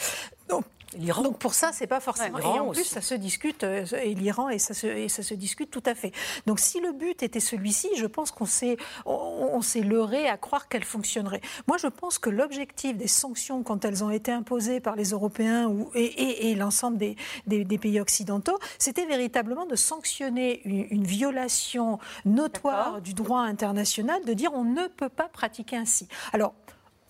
[0.48, 0.64] Donc,
[0.98, 1.22] L'Iran.
[1.22, 2.40] Donc pour ça, c'est pas forcément.
[2.40, 5.34] et en plus, ça se discute, euh, et l'Iran, et ça, se, et ça se
[5.34, 6.12] discute tout à fait.
[6.48, 10.68] Donc si le but était celui-ci, je pense qu'on s'est, on, s'est leurré à croire
[10.68, 11.42] qu'elle fonctionnerait.
[11.68, 15.68] Moi, je pense que l'objectif des sanctions, quand elles ont été imposées par les Européens
[15.68, 17.16] ou, et, l'ensemble des,
[17.48, 24.34] des, pays occidentaux, c'était véritablement de sanctionner une, une violation notoire du droit international, de
[24.34, 26.08] dire on ne peut pas pratiquer ainsi.
[26.34, 26.54] Alors,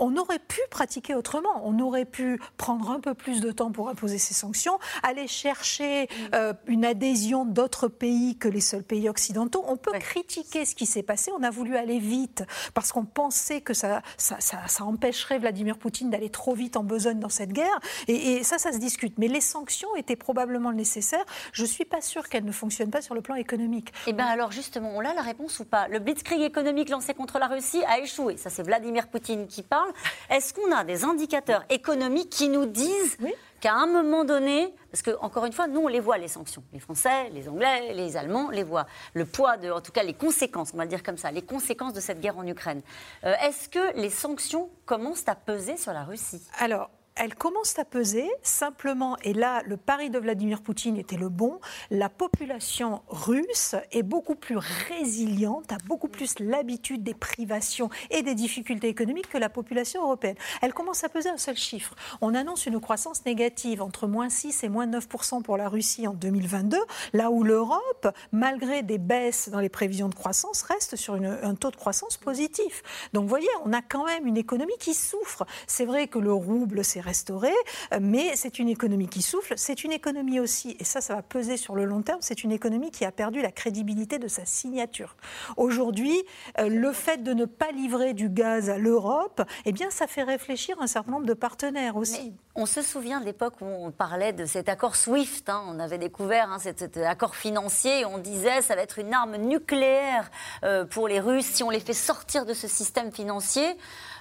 [0.01, 1.61] on aurait pu pratiquer autrement.
[1.63, 6.09] On aurait pu prendre un peu plus de temps pour imposer ces sanctions, aller chercher
[6.33, 9.63] euh, une adhésion d'autres pays que les seuls pays occidentaux.
[9.67, 11.31] On peut critiquer ce qui s'est passé.
[11.37, 12.43] On a voulu aller vite
[12.73, 14.39] parce qu'on pensait que ça, ça,
[14.81, 17.79] empêcherait Vladimir Poutine d'aller trop vite en besogne dans cette guerre.
[18.07, 19.19] Et, ça, ça se discute.
[19.19, 21.25] Mais les sanctions étaient probablement nécessaires.
[21.53, 23.93] Je ne suis pas sûre qu'elles ne fonctionnent pas sur le plan économique.
[24.07, 25.87] Eh bien alors justement, on a la réponse ou pas?
[25.87, 28.37] Le blitzkrieg économique lancé contre la Russie a échoué.
[28.37, 29.90] Ça, c'est Vladimir Poutine qui parle.
[30.29, 33.17] Est-ce qu'on a des indicateurs économiques qui nous disent
[33.59, 36.63] qu'à un moment donné, parce que encore une fois, nous on les voit les sanctions,
[36.73, 40.13] les Français, les Anglais, les Allemands les voient, le poids de, en tout cas les
[40.13, 42.81] conséquences, on va le dire comme ça, les conséquences de cette guerre en Ukraine.
[43.23, 46.41] Euh, est-ce que les sanctions commencent à peser sur la Russie?
[46.59, 51.29] Alors elle commence à peser simplement, et là le pari de Vladimir Poutine était le
[51.29, 51.59] bon,
[51.89, 58.35] la population russe est beaucoup plus résiliente, a beaucoup plus l'habitude des privations et des
[58.35, 60.35] difficultés économiques que la population européenne.
[60.61, 61.95] Elle commence à peser un seul chiffre.
[62.21, 66.13] On annonce une croissance négative entre moins 6 et moins 9% pour la Russie en
[66.13, 66.77] 2022,
[67.13, 71.71] là où l'Europe, malgré des baisses dans les prévisions de croissance, reste sur un taux
[71.71, 72.83] de croissance positif.
[73.13, 75.45] Donc vous voyez, on a quand même une économie qui souffre.
[75.67, 77.49] C'est vrai que le rouble restaurée,
[77.93, 79.53] euh, mais c'est une économie qui souffle.
[79.57, 82.51] C'est une économie aussi, et ça, ça va peser sur le long terme, c'est une
[82.51, 85.15] économie qui a perdu la crédibilité de sa signature.
[85.57, 86.15] Aujourd'hui,
[86.59, 90.23] euh, le fait de ne pas livrer du gaz à l'Europe, eh bien, ça fait
[90.23, 92.33] réfléchir un certain nombre de partenaires aussi.
[92.55, 95.49] on se souvient de l'époque où on parlait de cet accord SWIFT.
[95.49, 95.63] Hein.
[95.67, 98.05] on avait découvert hein, cet, accord financier.
[98.05, 100.29] On disait ça va être une arme nucléaire
[100.63, 103.77] euh, pour les Russes si on les fait sortir de ce système financier.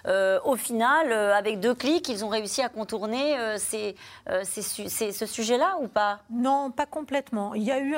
[0.06, 5.78] Euh, au final, euh, avec deux clics, ils ont réussi à contourner euh, ce sujet-là
[5.82, 6.20] ou pas?
[6.30, 7.54] Non, pas complètement.
[7.54, 7.94] Il y a eu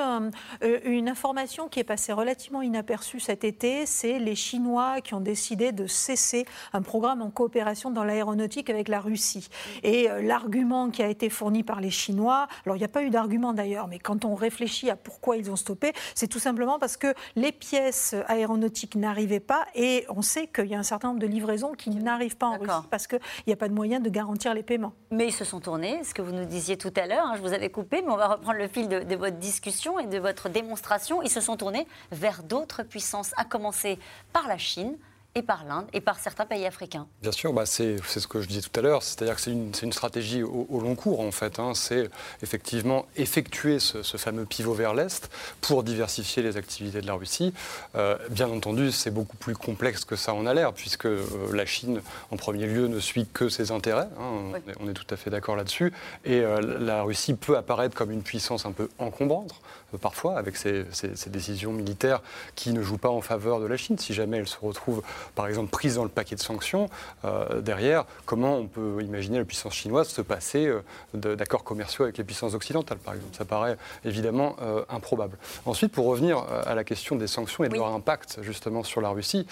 [0.85, 5.73] une information qui est passée relativement inaperçue cet été, c'est les Chinois qui ont décidé
[5.73, 9.49] de cesser un programme en coopération dans l'aéronautique avec la Russie.
[9.83, 13.11] Et l'argument qui a été fourni par les Chinois, alors il n'y a pas eu
[13.11, 16.97] d'argument d'ailleurs, mais quand on réfléchit à pourquoi ils ont stoppé, c'est tout simplement parce
[16.97, 21.21] que les pièces aéronautiques n'arrivaient pas et on sait qu'il y a un certain nombre
[21.21, 24.09] de livraisons qui n'arrivent pas en Russie parce qu'il n'y a pas de moyen de
[24.09, 24.93] garantir les paiements.
[25.11, 27.43] Mais ils se sont tournés, ce que vous nous disiez tout à l'heure, hein, je
[27.43, 30.49] vous avais coupé, mais on va reprendre le fil de, votre discussion et de votre
[30.49, 31.23] démonstration.
[31.23, 33.99] Ils se sont tournés vers d'autres puissances, à commencer
[34.33, 34.97] par la Chine,
[35.35, 37.07] et par l'Inde et par certains pays africains.
[37.23, 39.73] Bien sûr, bah c'est ce que je disais tout à l'heure, c'est-à-dire que c'est une,
[39.83, 41.59] une, stratégie au, long cours en fait.
[41.59, 41.73] Hein.
[41.75, 42.11] C'est
[42.43, 45.31] effectivement effectuer ce, fameux pivot vers l'Est
[45.61, 47.55] pour diversifier les activités de la Russie.
[47.95, 51.67] Euh, bien entendu, c'est beaucoup plus complexe que ça en a l'air, puisque euh, la
[51.67, 54.09] Chine, en premier lieu, ne suit que ses intérêts.
[54.19, 54.61] Hein.
[54.81, 55.93] On, est, tout à fait d'accord là-dessus.
[56.25, 59.55] Et euh, la Russie peut apparaître comme une puissance un peu encombrante,
[59.99, 60.85] parfois, avec ses
[61.27, 62.21] décisions militaires
[62.55, 63.99] qui ne jouent pas en faveur de la Chine.
[63.99, 65.03] Si jamais elle se retrouve
[65.35, 66.89] par exemple, prise dans le paquet de sanctions,
[67.25, 70.83] euh, derrière, comment on peut imaginer la puissance chinoise se passer euh,
[71.15, 73.35] d'accords commerciaux avec les puissances occidentales, par exemple?
[73.37, 75.39] Ça paraît évidemment euh, improbable.
[75.67, 79.11] Ensuite, pour revenir à la question des sanctions et de leur impact justement sur la
[79.11, 79.47] Russie,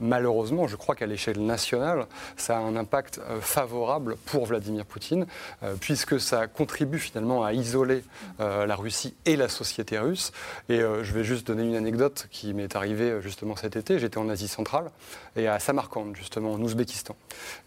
[0.00, 2.06] malheureusement, je crois qu'à l'échelle nationale,
[2.36, 5.26] ça a un impact favorable pour Vladimir Poutine,
[5.80, 8.02] puisque ça contribue finalement à isoler
[8.38, 9.67] la Russie et la société
[9.98, 10.32] russe.
[10.68, 13.98] Et je vais juste donner une anecdote qui m'est arrivée justement cet été.
[13.98, 14.90] J'étais en Asie centrale
[15.36, 17.16] et à Samarkand, justement, en Ouzbékistan.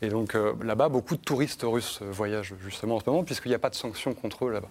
[0.02, 3.56] Et donc euh, là-bas, beaucoup de touristes russes voyagent justement en ce moment, puisqu'il n'y
[3.56, 4.70] a pas de sanctions contre eux là-bas.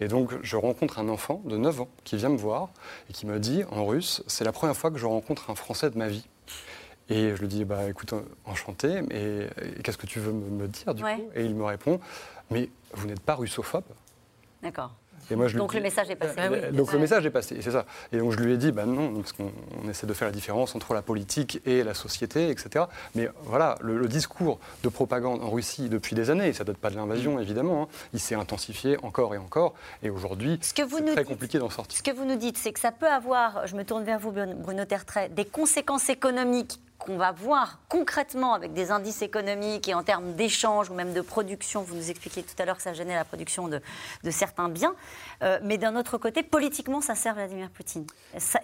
[0.00, 2.70] Et donc je rencontre un enfant de 9 ans qui vient me voir
[3.08, 5.90] et qui me dit en russe, c'est la première fois que je rencontre un Français
[5.90, 6.26] de ma vie.
[7.08, 8.14] Et je lui dis, bah, écoute,
[8.44, 9.48] enchanté, mais
[9.82, 11.08] qu'est-ce que tu veux me dire du coup?
[11.34, 11.98] Et il me répond,
[12.50, 13.82] mais vous n'êtes pas russophobe
[14.62, 14.92] D'accord
[15.56, 16.34] donc le message est passé.
[16.38, 17.84] Euh, donc le message est passé, c'est ça.
[18.12, 20.74] Et donc je lui ai dit, ben non, parce qu'on essaie de faire la différence
[20.74, 22.86] entre la politique et la société, etc.
[23.14, 26.90] Mais voilà, le, discours de propagande en Russie depuis des années, ça ne date pas
[26.90, 27.42] de l'invasion mm.
[27.42, 29.74] évidemment, hein, il s'est intensifié encore et encore.
[30.02, 31.98] Et aujourd'hui, c'est très compliqué d'en sortir.
[31.98, 34.32] Ce que vous nous dites, c'est que ça peut avoir, je me tourne vers vous
[34.32, 40.02] Bruno Tertrais, des conséquences économiques qu'on va voir concrètement avec des indices économiques et en
[40.02, 41.82] termes d'échanges ou même de production.
[41.82, 43.80] Vous nous expliquiez tout à l'heure que ça gênait la production de,
[44.30, 44.94] certains biens.
[45.42, 48.06] Euh, mais d'un autre côté, politiquement, ça sert Vladimir Poutine.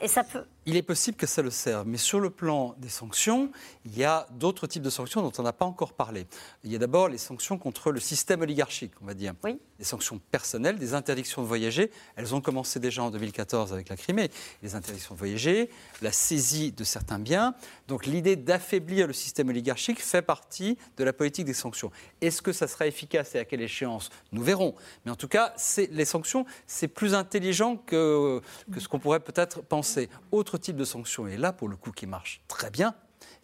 [0.01, 0.45] Et ça, peut...
[0.67, 1.87] Il est possible que ça le serve.
[1.87, 3.51] Mais sur le plan des sanctions,
[3.85, 6.27] il y a d'autres types de sanctions dont on n'a pas encore parlé.
[6.63, 9.33] Il y a d'abord les sanctions contre le système oligarchique, on va dire.
[9.43, 11.91] Oui des sanctions personnelles, des interdictions de voyager.
[12.17, 14.31] Elles ont commencé déjà en 2014 avec la Crimée.
[14.63, 15.71] Les interdictions de voyager,
[16.03, 17.55] la saisie de certains biens.
[17.89, 21.91] Donc l'idée d'affaiblir le système oligarchique fait partie de la politique des sanctions.
[22.21, 24.11] Est-ce que ça sera efficace et à quelle échéance?
[24.33, 24.75] Nous verrons.
[25.05, 25.55] Mais en tout cas,
[25.91, 28.41] les sanctions, c'est plus intelligent que,
[28.73, 30.09] que ce qu'on pourrait peut-être penser.
[30.33, 32.95] Autre type de sanctions, et là pour le coup qui marche très bien,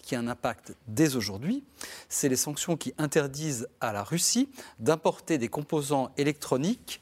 [0.03, 1.65] qui a un impact dès aujourd'hui,
[2.09, 4.49] c'est les sanctions qui interdisent à la Russie
[4.79, 7.01] d'importer des composants électroniques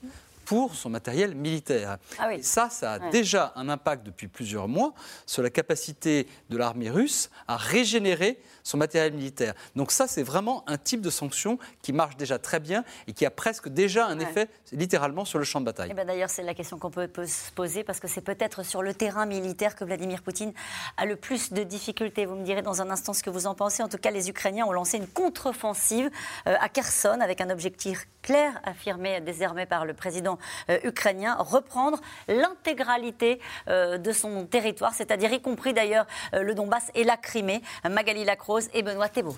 [0.50, 1.98] pour son matériel militaire.
[2.18, 4.94] Ah Et ça, ça a déjà un impact depuis plusieurs mois
[5.24, 9.54] sur la capacité de l'armée russe à régénérer son matériel militaire.
[9.76, 13.24] Donc ça, c'est vraiment un type de sanction qui marche déjà très bien et qui
[13.24, 15.90] a presque déjà un effet littéralement sur le champ de bataille.
[15.92, 18.82] Eh ben, d'ailleurs, c'est la question qu'on peut se poser parce que c'est peut-être sur
[18.82, 20.52] le terrain militaire que Vladimir Poutine
[20.96, 22.26] a le plus de difficultés.
[22.26, 23.84] Vous me direz dans un instant ce que vous en pensez.
[23.84, 26.10] En tout cas, les Ukrainiens ont lancé une contre-offensive
[26.48, 30.39] euh, à Kherson avec un objectif clair affirmé désormais par le président
[30.84, 37.16] ukrainien, reprendre l'intégralité euh, de son territoire, c'est-à-dire y compris d'ailleurs le Donbass et la
[37.16, 37.62] Crimée.
[37.88, 39.36] Magali Lacroix et Benoît Thébault.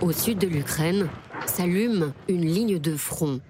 [0.00, 1.08] Au sud de l'Ukraine
[1.46, 3.40] s'allume une ligne de front.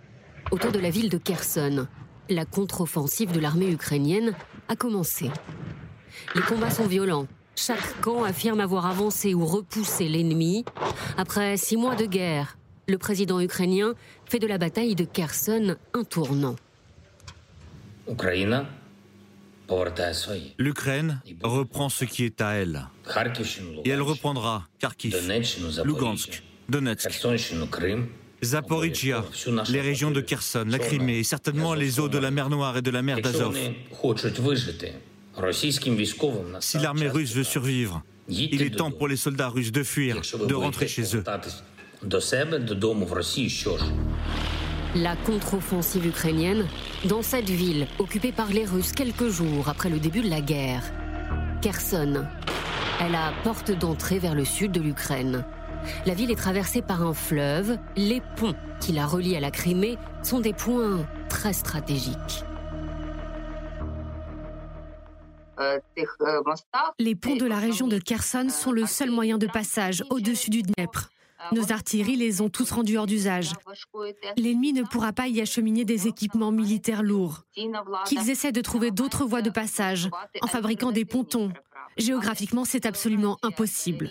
[0.50, 1.86] Autour de la ville de Kherson,
[2.30, 4.34] la contre-offensive de l'armée ukrainienne
[4.68, 5.30] a commencé.
[6.34, 7.26] Les combats sont violents.
[7.54, 10.64] Chaque camp affirme avoir avancé ou repoussé l'ennemi.
[11.16, 12.57] Après six mois de guerre,
[12.88, 16.56] le président ukrainien fait de la bataille de Kherson un tournant.
[20.58, 22.86] L'Ukraine reprend ce qui est à elle.
[23.84, 25.16] Et elle reprendra Kharkiv,
[25.84, 27.10] Lugansk, Donetsk,
[28.42, 29.24] Zaporizhia,
[29.68, 32.82] les régions de Kherson, la Crimée et certainement les eaux de la mer Noire et
[32.82, 33.58] de la mer d'Azov.
[36.60, 40.54] Si l'armée russe veut survivre, il est temps pour les soldats russes de fuir, de
[40.54, 41.24] rentrer chez eux.
[44.94, 46.66] La contre-offensive ukrainienne
[47.06, 50.82] dans cette ville occupée par les Russes quelques jours après le début de la guerre.
[51.60, 52.24] Kherson
[53.00, 55.44] est la porte d'entrée vers le sud de l'Ukraine.
[56.06, 57.78] La ville est traversée par un fleuve.
[57.96, 62.44] Les ponts qui la relient à la Crimée sont des points très stratégiques.
[67.00, 70.62] Les ponts de la région de Kherson sont le seul moyen de passage au-dessus du
[70.62, 71.10] Dniepr.
[71.52, 73.52] Nos artilleries les ont tous rendus hors d'usage.
[74.36, 77.44] L'ennemi ne pourra pas y acheminer des équipements militaires lourds.
[78.06, 80.10] Qu'ils essaient de trouver d'autres voies de passage
[80.42, 81.52] en fabriquant des pontons.
[81.96, 84.10] Géographiquement, c'est absolument impossible.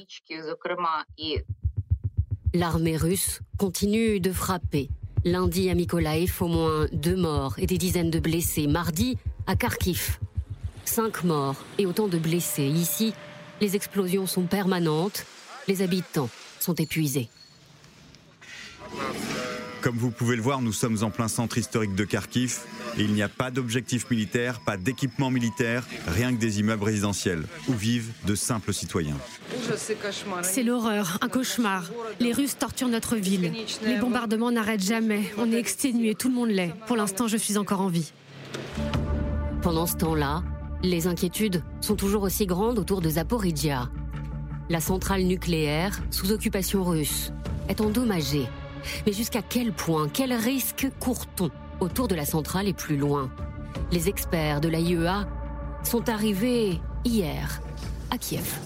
[2.54, 4.90] L'armée russe continue de frapper.
[5.26, 8.68] Lundi à Mykolaiv, au moins deux morts et des dizaines de blessés.
[8.68, 10.20] Mardi, à Kharkiv,
[10.86, 12.68] cinq morts et autant de blessés.
[12.68, 13.14] Ici,
[13.60, 15.26] les explosions sont permanentes.
[15.68, 17.30] Les habitants sont épuisés.
[19.82, 22.60] Comme vous pouvez le voir, nous sommes en plein centre historique de Kharkiv
[22.97, 27.43] et il n'y a pas d'objectif militaire, pas d'équipement militaire, rien que des immeubles résidentiels
[27.68, 29.18] où vivent de simples citoyens.
[30.41, 31.89] C'est l'horreur, un cauchemar.
[32.20, 33.53] Les Russes torturent notre ville.
[33.84, 35.32] Les bombardements n'arrêtent jamais.
[35.38, 36.74] On est exténué, tout le monde l'est.
[36.88, 38.12] Pour l'instant, je suis encore en vie.
[39.62, 40.43] Pendant ce temps-là,
[40.84, 43.89] les inquiétudes sont toujours aussi grandes autour de Zaporizhia,
[44.70, 47.32] la centrale nucléaire, sous occupation russe,
[47.70, 48.47] est endommagée.
[49.05, 51.49] Mais jusqu'à quel point, quel risque court-on
[51.80, 53.30] autour de la centrale et plus loin?
[53.91, 55.28] Les experts de l'AIEA
[55.84, 57.61] sont arrivés hier
[58.09, 58.57] à Kiev.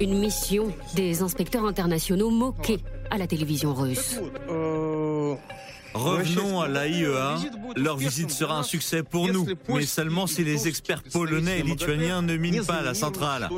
[0.00, 2.78] Une mission des inspecteurs internationaux moqués
[3.10, 4.20] à la télévision russe.
[5.94, 7.36] Revenons à l'AIEA.
[7.76, 12.22] Leur visite sera un succès pour nous, mais seulement si les experts polonais et lituaniens
[12.22, 13.48] ne minent pas la centrale.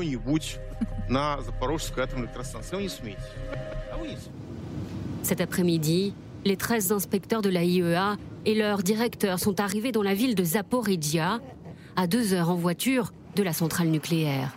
[5.22, 6.14] Cet après-midi,
[6.44, 11.40] les 13 inspecteurs de l'AIEA et leurs directeurs sont arrivés dans la ville de Zaporizhia,
[11.96, 14.54] à deux heures en voiture de la centrale nucléaire.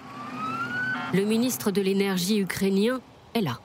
[1.13, 2.99] Le ministre de l'énergie ukrainien
[3.33, 3.59] est là.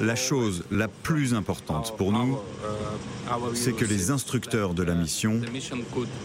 [0.00, 2.38] La chose la plus importante pour nous,
[3.54, 5.40] c'est que les instructeurs de la mission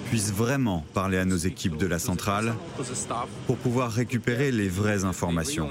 [0.10, 2.56] puissent vraiment parler à nos équipes de la centrale
[3.48, 5.70] pour pouvoir récupérer les vraies informations,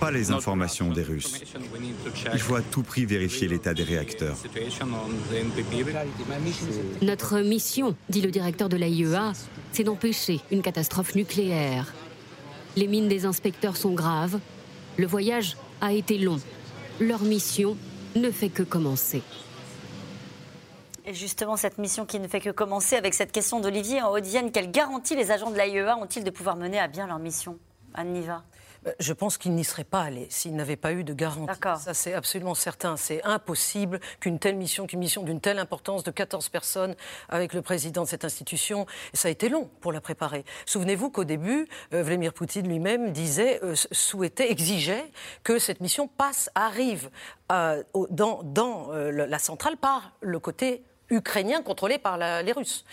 [0.00, 1.40] pas les informations des Russes.
[2.32, 4.36] Il faut à tout prix vérifier l'état des réacteurs.
[7.02, 9.32] Notre mission, dit le directeur de l'AIEA,
[9.72, 11.92] c'est d'empêcher une catastrophe nucléaire.
[12.76, 14.38] Les mines des inspecteurs sont graves,
[14.96, 16.38] le voyage a été long.
[17.00, 17.76] Leur mission
[18.16, 19.22] ne fait que commencer.
[21.06, 24.52] Et justement, cette mission qui ne fait que commencer avec cette question d'Olivier en Haute-Vienne,
[24.52, 27.58] quelle garantie les agents de l'AIEA ont-ils de pouvoir mener à bien leur mission
[27.94, 28.42] Anne Niva
[28.98, 31.58] je pense qu'il n'y serait pas allé s'il n'avait pas eu de garantie.
[31.78, 32.96] Ça, c'est absolument certain.
[32.96, 36.94] C'est impossible qu'une telle mission, qu'une mission d'une telle importance de 14 personnes
[37.28, 40.44] avec le président de cette institution, ça a été long pour la préparer.
[40.66, 45.04] Souvenez-vous qu'au début, euh, Vladimir Poutine lui-même disait, euh, souhaitait, exigeait
[45.42, 47.10] que cette mission passe, arrive
[48.10, 50.82] dans, dans la centrale par le côté
[51.14, 52.84] ukrainien contrôlé par les Russes.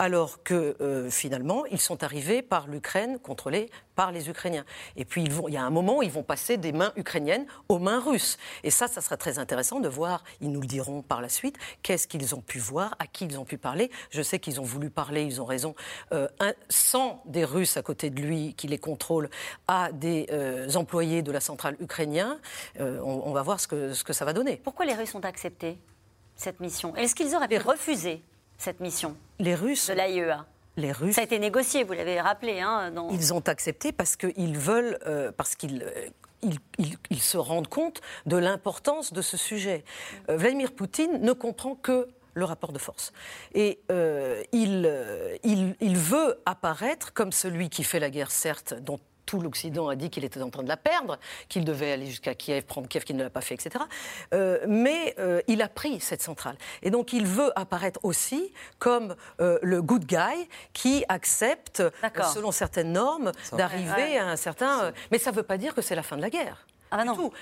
[0.00, 4.64] Alors que euh, finalement, ils sont arrivés par l'Ukraine contrôlée par les Ukrainiens.
[4.96, 8.00] Et puis il y a un moment ils vont passer des mains ukrainiennes aux mains
[8.00, 8.38] russes.
[8.64, 11.58] Et ça, ça sera très intéressant de voir, ils nous le diront par la suite,
[11.82, 13.90] qu'est-ce qu'ils ont pu voir, à qui ils ont pu parler.
[14.08, 15.74] Je sais qu'ils ont voulu parler, ils ont raison,
[16.12, 16.28] euh,
[16.70, 19.28] sans des Russes à côté de lui qui les contrôlent,
[19.68, 22.38] à des euh, employés de la centrale ukrainienne.
[22.78, 24.56] On, va voir ce que, ce que ça va donner.
[24.56, 25.78] Pourquoi les Russes ont accepté?
[26.40, 28.22] Cette mission Est-ce qu'ils auraient pu refuser
[28.56, 31.16] cette mission Les Russes de l'AIEA les Russes.
[31.16, 32.60] Ça a été négocié, vous l'avez rappelé.
[32.60, 35.82] Hein, Ils ont accepté parce qu'ils veulent, euh, parce qu'ils.
[35.82, 36.08] Euh,
[37.10, 39.84] ils, se rendent compte de l'importance de ce sujet.
[40.30, 43.12] Euh, Vladimir Poutine ne comprend que le rapport de force.
[43.52, 43.80] Et
[44.52, 44.90] il,
[45.42, 49.94] il, il, veut apparaître comme celui qui fait la guerre, certes, dont tout l'Occident a
[49.94, 51.16] dit qu'il était en train de la perdre,
[51.48, 53.84] qu'il devait aller jusqu'à Kiev, prendre Kiev, qu'il ne l'a pas fait, etc.
[54.34, 56.56] Euh, mais euh, il a pris cette centrale.
[56.82, 61.80] Et donc il veut apparaître aussi comme euh, le good guy qui accepte,
[62.34, 64.92] selon certaines normes, d'arriver à un certain...
[65.12, 66.66] mais ça ne veut pas dire que c'est la fin de la guerre.
[66.90, 67.14] Ah non.
[67.14, 67.32] Tout.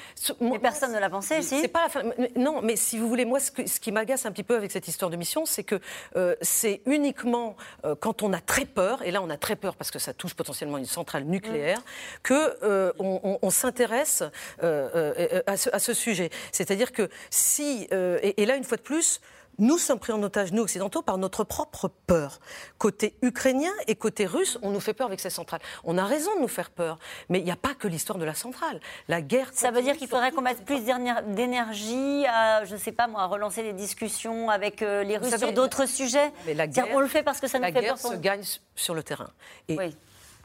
[0.41, 1.61] Mais personne ne l'a pensé, si.
[1.61, 2.03] C'est pas la fin.
[2.37, 5.11] Non, mais si vous voulez, moi, ce, qui m'agace un petit peu avec cette histoire
[5.11, 5.81] de mission, c'est que
[6.17, 9.77] euh, c'est uniquement euh, quand on a très peur, et là on a très peur
[9.77, 11.83] parce que ça touche potentiellement une centrale nucléaire, mm.
[12.23, 14.23] que euh, on, s'intéresse
[14.61, 16.31] à ce, à, ce, sujet.
[16.53, 19.21] C'est-à-dire que si, et, et là une fois de plus,
[19.59, 22.41] nous sommes pris en otage, nous occidentaux, par notre propre peur.
[22.79, 25.61] Côté ukrainien et côté russe, on nous fait peur avec ces centrales.
[25.85, 26.99] On a raison de nous faire peur,
[27.29, 28.81] mais il n'y a pas que l'histoire de la centrale.
[29.09, 29.51] La guerre.
[29.53, 33.23] Ça veut dire qu'il faudrait qu'on mette plus d'énergie à, je ne sais pas moi,
[33.23, 36.33] à relancer des discussions avec euh, les Russes sur d'autres sujets?
[36.47, 37.83] Mais la guerre, on le fait parce que ça nous fait peur.
[37.83, 38.43] La guerre se gagne
[38.75, 39.31] sur le terrain.
[39.69, 39.97] Et oui.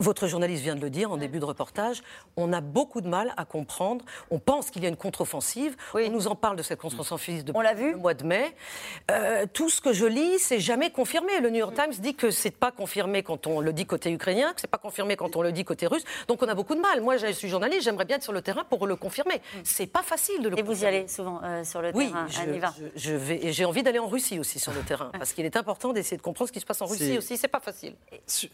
[0.04, 2.04] Votre journaliste vient de le dire en début de reportage,
[2.36, 4.04] on a beaucoup de mal à comprendre.
[4.32, 5.78] On pense qu'il y a une contre-offensive.
[5.94, 8.54] On nous en parle de cette contre-offensive depuis le mois de mai.
[9.12, 11.40] Euh, tout ce que je lis, c'est jamais confirmé.
[11.40, 14.52] Le New York Times dit que c'est pas confirmé quand on le dit côté ukrainien,
[14.54, 16.04] que c'est pas confirmé quand on le dit côté russe.
[16.28, 17.00] Donc on a beaucoup de mal.
[17.00, 19.36] Moi, je suis journaliste, j'aimerais bien être sur le terrain pour le confirmer.
[19.36, 19.60] Mm.
[19.64, 20.60] C'est pas facile de le.
[20.60, 22.28] Et vous y allez souvent euh, sur le terrain.
[22.28, 23.46] Oui, je, je, vais.
[23.46, 26.18] Et j'ai envie d'aller en Russie aussi sur le terrain, parce qu'il est important d'essayer
[26.18, 27.38] de comprendre ce qui se passe en Russie aussi.
[27.38, 27.96] C'est pas facile.
[28.28, 28.50] Sur,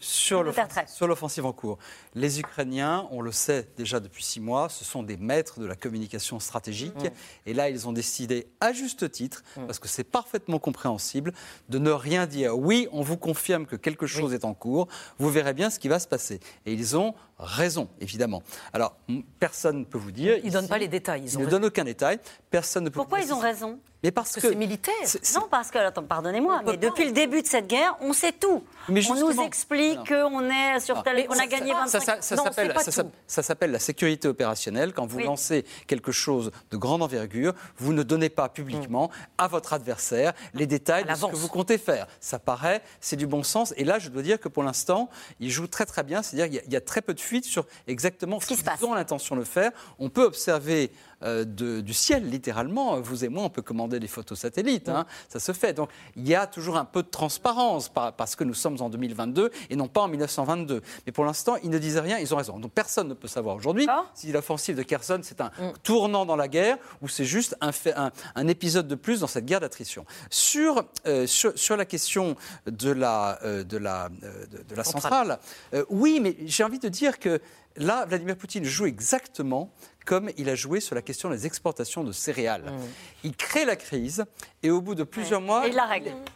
[0.86, 1.08] sur
[1.40, 1.78] l'offensive en cours.
[2.14, 5.76] Les Ukrainiens, on le sait déjà depuis six mois, ce sont des maîtres de la
[5.76, 7.04] communication stratégique.
[7.04, 7.10] Mm.
[7.46, 9.66] Et là, ils ont décidé, à juste titre, mm.
[9.66, 11.32] parce que c'est parfaitement compréhensible,
[11.68, 12.58] de ne rien dire.
[12.58, 14.88] Oui, on vous confirme que quelque chose est en cours,
[15.18, 16.40] vous verrez bien ce qui va se passer.
[16.66, 18.42] Et ils ont raison, évidemment.
[18.72, 18.96] Alors,
[19.38, 20.38] personne ne peut vous dire.
[20.38, 21.24] Ils ne donnent pas les détails.
[21.26, 22.20] Ils, ne donnent aucun détail.
[22.50, 24.94] Personne ne peut Pourquoi ils ont raison mais parce que, c'est militaire.
[25.34, 28.64] Non, parce que, attends, pardonnez-moi, mais depuis le début de cette guerre, on sait tout.
[28.88, 32.00] Mais on nous explique qu'on est sur qu'on a gagné 25.
[32.00, 34.94] Ça, ça, ça s'appelle la sécurité opérationnelle.
[34.94, 39.74] Quand vous lancez quelque chose de grande envergure, vous ne donnez pas publiquement à votre
[39.74, 42.06] adversaire les détails de ce que vous comptez faire.
[42.20, 43.74] Ça paraît, c'est du bon sens.
[43.76, 45.10] Et là, je dois dire que pour l'instant,
[45.40, 46.22] il joue très très bien.
[46.22, 49.70] C'est-à-dire qu'il y, a très peu de sur exactement ce qu'ils ont l'intention de faire.
[49.98, 50.90] On peut observer
[51.22, 53.00] euh, du ciel, littéralement.
[53.00, 54.88] Vous et moi, on peut commander des photos satellites.
[54.88, 55.06] Hein.
[55.28, 55.72] Ça se fait.
[55.72, 59.50] Donc, il y a toujours un peu de transparence parce que nous sommes en 2022
[59.68, 60.82] et non pas en 1922.
[61.06, 62.18] Mais pour l'instant, ils ne disent rien.
[62.18, 62.58] Ils ont raison.
[62.58, 64.04] Donc, personne ne peut savoir aujourd'hui ah.
[64.14, 65.72] si l'offensive de Kherson, c'est un mm.
[65.82, 67.70] tournant dans la guerre ou c'est juste un,
[68.34, 70.04] un, épisode de plus dans cette guerre d'attrition.
[70.30, 75.38] Sur, euh, sur, la question de la, euh, de la, de, la centrale,
[75.88, 77.40] oui, mais j'ai envie de dire que
[77.76, 79.70] là, Vladimir Poutine joue exactement
[80.04, 82.64] comme il a joué sur la question des exportations de céréales.
[82.64, 82.78] Mmh.
[83.24, 84.24] Il crée la crise
[84.62, 85.64] et au bout de plusieurs mois,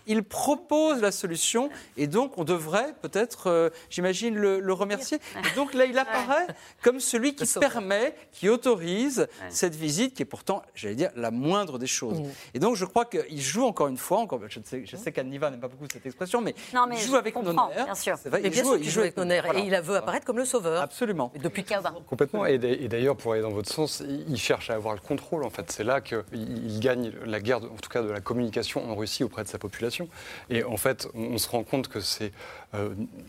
[0.07, 5.19] il, propose la solution et donc on devrait peut-être, euh, j'imagine, le, remercier.
[5.39, 6.47] Et donc là, il apparaît
[6.83, 11.79] comme celui qui permet, qui autorise cette visite qui est pourtant, j'allais dire, la moindre
[11.79, 12.21] des choses.
[12.21, 12.31] Mmh.
[12.55, 15.51] Et donc je crois qu'il joue encore une fois, encore, je sais, je sais qu'Anniva
[15.51, 16.55] n'aime pas beaucoup cette expression, mais,
[16.93, 17.71] il joue avec honneur.
[17.75, 18.17] Bien sûr.
[18.43, 20.83] il, joue, il, joue, avec honneur et il veut apparaître comme le sauveur.
[20.83, 21.33] Absolument.
[21.43, 22.03] depuis 15 ans.
[22.07, 22.47] Complètement.
[22.47, 25.45] Et d'ailleurs, pour aller dans votre sens, il cherche à avoir le contrôle.
[25.45, 28.95] En fait, c'est là qu'il gagne la guerre, en tout cas de la communication en
[28.95, 30.09] Russie auprès de sa population.
[30.51, 32.33] Et en fait, on, se rend compte que c'est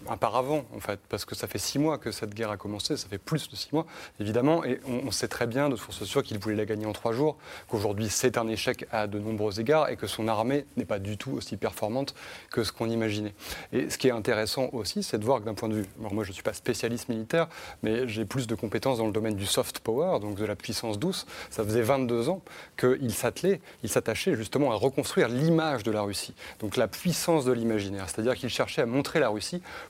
[0.07, 2.97] un paravent, en fait, parce que ça fait six mois que cette guerre a commencé,
[2.97, 3.85] ça fait plus de six mois,
[4.19, 7.13] évidemment, et on, sait très bien de source sûre qu'il voulait la gagner en trois
[7.13, 7.37] jours,
[7.67, 11.17] qu'aujourd'hui c'est un échec à de nombreux égards et que son armée n'est pas du
[11.17, 12.15] tout aussi performante
[12.51, 13.33] que ce qu'on imaginait.
[13.71, 16.23] Et ce qui est intéressant aussi, c'est de voir que d'un point de vue, moi
[16.23, 17.47] je ne suis pas spécialiste militaire,
[17.83, 20.99] mais j'ai plus de compétences dans le domaine du soft power, donc de la puissance
[20.99, 21.25] douce.
[21.49, 22.41] Ça faisait 22 ans
[22.77, 27.51] qu'il s'attelait, il s'attachait justement à reconstruire l'image de la Russie, donc la puissance de
[27.51, 29.29] l'imaginaire, c'est-à-dire qu'il cherchait à montrer la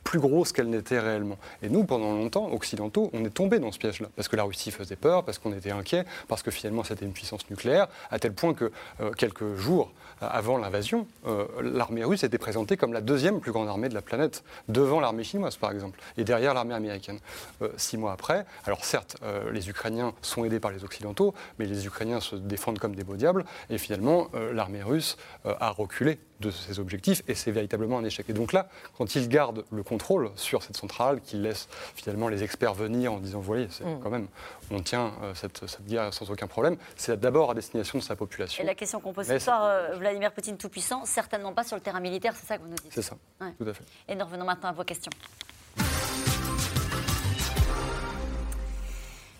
[0.03, 1.37] Plus grosse qu'elle n'était réellement.
[1.61, 4.71] Et nous, pendant longtemps, occidentaux, on est tombé dans ce piège-là, parce que la Russie
[4.71, 8.33] faisait peur, parce qu'on était inquiet, parce que finalement c'était une puissance nucléaire, à tel
[8.33, 8.71] point que
[9.01, 9.91] euh, quelques jours
[10.21, 14.01] avant l'invasion, euh, l'armée russe était présentée comme la deuxième plus grande armée de la
[14.01, 17.19] planète, devant l'armée chinoise par exemple, et derrière l'armée américaine.
[17.61, 19.17] Euh, six mois après, alors certes,
[19.51, 23.15] les Ukrainiens sont aidés par les Occidentaux, mais les Ukrainiens se défendent comme des beaux
[23.15, 28.29] diables, et finalement, l'armée russe a reculé de ses objectifs et c'est véritablement un échec.
[28.29, 28.67] Et donc là,
[28.97, 33.19] quand il garde le contrôle sur cette centrale, qu'il laisse finalement les experts venir en
[33.19, 33.99] disant, vous voyez, c'est mm.
[34.01, 34.27] quand même,
[34.71, 38.63] on tient euh, cette, guerre sans aucun problème, c'est d'abord à destination de sa population.
[38.63, 41.81] Et la question qu'on pose ce soir, euh, Vladimir Poutine tout-puissant, certainement pas sur le
[41.81, 43.15] terrain militaire, c'est ça que vous nous dites C'est ça,
[43.57, 43.83] tout à fait.
[44.07, 45.11] Et nous revenons maintenant à vos questions.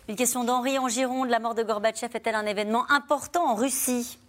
[0.08, 1.30] Une question d'Henri en Gironde.
[1.30, 4.20] La mort de Gorbatchev est-elle un événement important en Russie?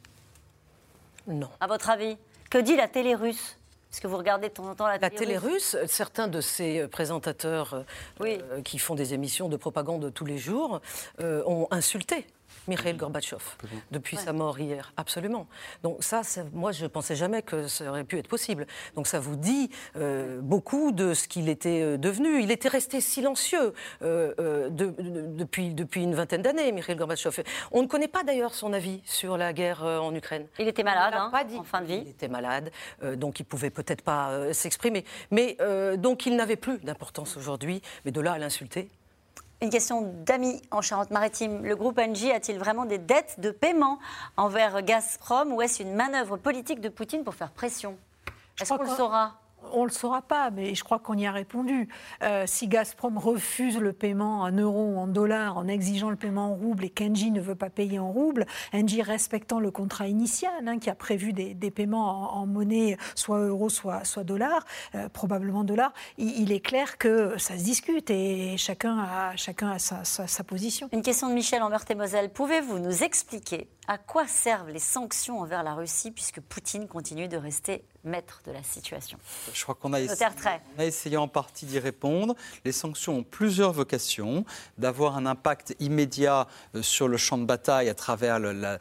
[1.26, 1.50] Non.
[1.60, 2.16] À votre avis?
[2.50, 3.58] Que dit la télé russe?
[3.96, 6.80] Est-ce que vous regardez de temps en temps la, la télé, russe, Certains de ces
[6.80, 7.72] euh, présentateurs
[8.20, 10.80] euh, euh, qui font des émissions de propagande tous les jours
[11.18, 12.26] ont insulté
[12.68, 13.42] Mikhail Gorbatchev
[13.90, 14.92] depuis sa mort hier.
[14.96, 15.46] Absolument.
[15.82, 18.66] Donc ça, moi, je ne pensais jamais que ça aurait pu être possible.
[18.94, 22.42] Donc ça vous dit euh, beaucoup de ce qu'il était euh, devenu.
[22.42, 27.42] Il était resté silencieux euh, depuis, depuis une vingtaine d'années, Mikhail Gorbatchev.
[27.72, 30.46] On ne connaît pas d'ailleurs son avis sur la guerre en Ukraine.
[30.58, 31.56] Il était malade, hein, pas dit.
[31.56, 32.02] en fin de vie.
[32.04, 32.70] Il était malade,
[33.14, 35.04] donc il pouvait peut-être pas s'exprimer.
[35.30, 35.56] Mais
[35.98, 37.82] donc il n'avait plus d'importance aujourd'hui.
[38.04, 38.88] Mais de là à l'insulter,
[39.62, 41.64] une question d'amis en Charente-Maritime.
[41.64, 43.98] Le groupe Engie a-t-il vraiment des dettes de paiement
[44.36, 47.96] envers Gazprom ou est-ce une manœuvre politique de Poutine pour faire pression?
[48.60, 49.34] Est-ce qu'on le saura?
[49.72, 51.88] On ne le saura pas, mais je crois qu'on y a répondu.
[52.22, 56.54] Euh, si Gazprom refuse le paiement en euros en dollars en exigeant le paiement en
[56.54, 60.78] roubles et qu'Engie ne veut pas payer en roubles, Engie respectant le contrat initial hein,
[60.78, 64.64] qui a prévu des, paiements en, monnaie, soit euros, soit, soit dollars,
[64.94, 69.78] euh, probablement dollars, il, est clair que ça se discute et chacun a, chacun a
[69.78, 70.88] sa, sa position.
[70.92, 72.30] Une question de Michel en Meurthe-et-Moselle.
[72.30, 77.36] Pouvez-vous nous expliquer à quoi servent les sanctions envers la Russie puisque Poutine continue de
[77.36, 79.18] rester maître de la situation
[79.52, 82.34] Je crois qu'on a, a, essayé en partie d'y répondre.
[82.64, 84.44] Les sanctions ont plusieurs vocations.
[84.78, 88.78] D'avoir un impact immédiat euh, sur le champ de bataille à travers la,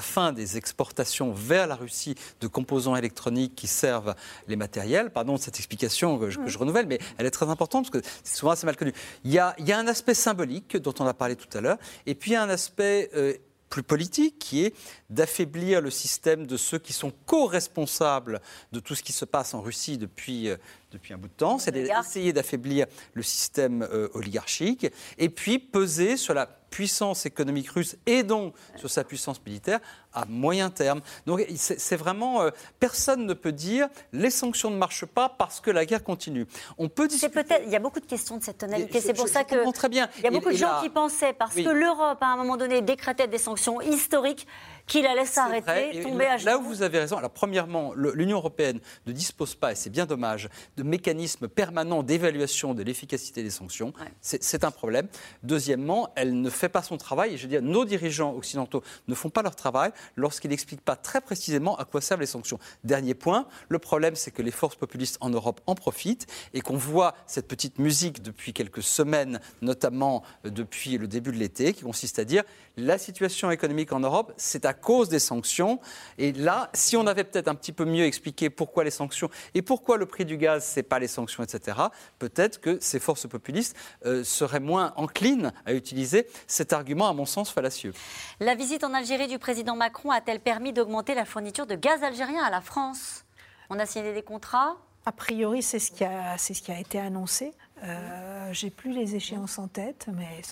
[0.00, 4.14] fin des exportations vers la Russie de composants électroniques qui servent
[4.48, 5.10] les matériels.
[5.10, 8.36] Pardon de cette explication que je, renouvelle, mais elle est très importante parce que c'est
[8.36, 8.92] souvent assez mal connu.
[9.24, 11.60] Il y, a, il y, a, un aspect symbolique dont on a parlé tout à
[11.60, 13.10] l'heure, et puis il y a un aspect...
[13.14, 13.34] Euh,
[13.72, 14.74] plus politique, qui est
[15.08, 19.62] d'affaiblir le système de ceux qui sont co-responsables de tout ce qui se passe en
[19.62, 20.58] Russie depuis, euh,
[20.92, 24.86] depuis un bout de temps, c'est d'essayer d'affaiblir le système euh, oligarchique,
[25.18, 29.78] et puis peser sur la puissance économique russe et donc sur sa puissance militaire
[30.14, 31.02] à moyen terme.
[31.26, 32.42] Donc c'est vraiment...
[32.42, 36.46] Euh, personne ne peut dire les sanctions ne marchent pas parce que la guerre continue.
[36.78, 37.56] On peut discuter...
[37.66, 39.02] Il y a beaucoup de questions de cette tonalité.
[39.02, 39.70] C'est pour ça que...
[39.72, 40.08] Très bien.
[40.18, 42.80] Il y a beaucoup de gens qui pensaient, parce que l'Europe, à un moment donné,
[42.80, 44.46] décrétait des sanctions historiques,
[44.86, 46.46] qu'il allait s'arrêter, tomber à genoux.
[46.46, 50.06] Là où vous avez raison, alors premièrement, l'Union européenne ne dispose pas, et c'est bien
[50.06, 53.92] dommage, de mécanismes permanents d'évaluation de l'efficacité des sanctions.
[54.20, 55.08] C'est un problème.
[55.42, 59.14] Deuxièmement, elle ne fait pas son travail, et je veux dire, nos dirigeants occidentaux ne
[59.14, 62.58] font pas leur travail lorsqu'ils n'expliquent pas très précisément à quoi servent les sanctions.
[62.84, 66.76] Dernier point, le problème, c'est que les forces populistes en Europe en profitent et qu'on
[66.76, 71.82] voit cette petite musique depuis quelques semaines, notamment euh, depuis le début de l'été, qui
[71.82, 72.42] consiste à dire
[72.76, 75.80] la situation économique en Europe, c'est à cause des sanctions.
[76.18, 79.62] Et là, si on avait peut-être un petit peu mieux expliqué pourquoi les sanctions et
[79.62, 81.78] pourquoi le prix du gaz, c'est pas les sanctions, etc.,
[82.18, 87.26] peut-être que ces forces populistes euh, seraient moins enclines à utiliser cet argument, à mon
[87.26, 87.92] sens, fallacieux.
[88.40, 92.42] La visite en Algérie du président Macron a-t-elle permis d'augmenter la fourniture de gaz algérien
[92.42, 93.24] à la France?
[93.70, 94.76] On a signé des contrats?
[95.04, 97.52] A priori, c'est ce, qui a, ce qui a été annoncé.
[97.82, 100.42] Euh, J'ai plus les échéances en tête, mais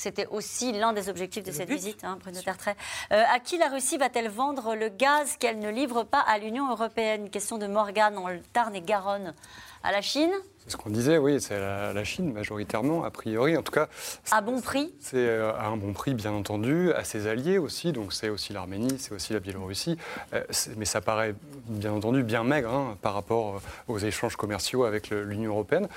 [0.00, 2.74] c'était aussi l'un des objectifs de cette visite, hein, Bruno Tertrais.
[3.12, 6.70] Euh, à qui la Russie va-t-elle vendre le gaz qu'elle ne livre pas à l'Union
[6.70, 7.28] européenne?
[7.28, 9.34] Question de Morgane en Tarn et Garonne.
[9.82, 10.30] À la Chine
[10.66, 13.56] ce qu'on disait, oui, c'est la, Chine majoritairement, a priori.
[13.56, 13.88] En tout cas.
[14.30, 17.92] À bon prix C'est euh, à un bon prix, bien entendu, à ses alliés aussi.
[17.92, 19.96] Donc c'est aussi l'Arménie, c'est aussi la Biélorussie.
[20.34, 20.44] Euh,
[20.76, 21.34] mais ça paraît,
[21.66, 25.88] bien entendu, bien maigre hein, par rapport euh, aux échanges commerciaux avec l'Union européenne.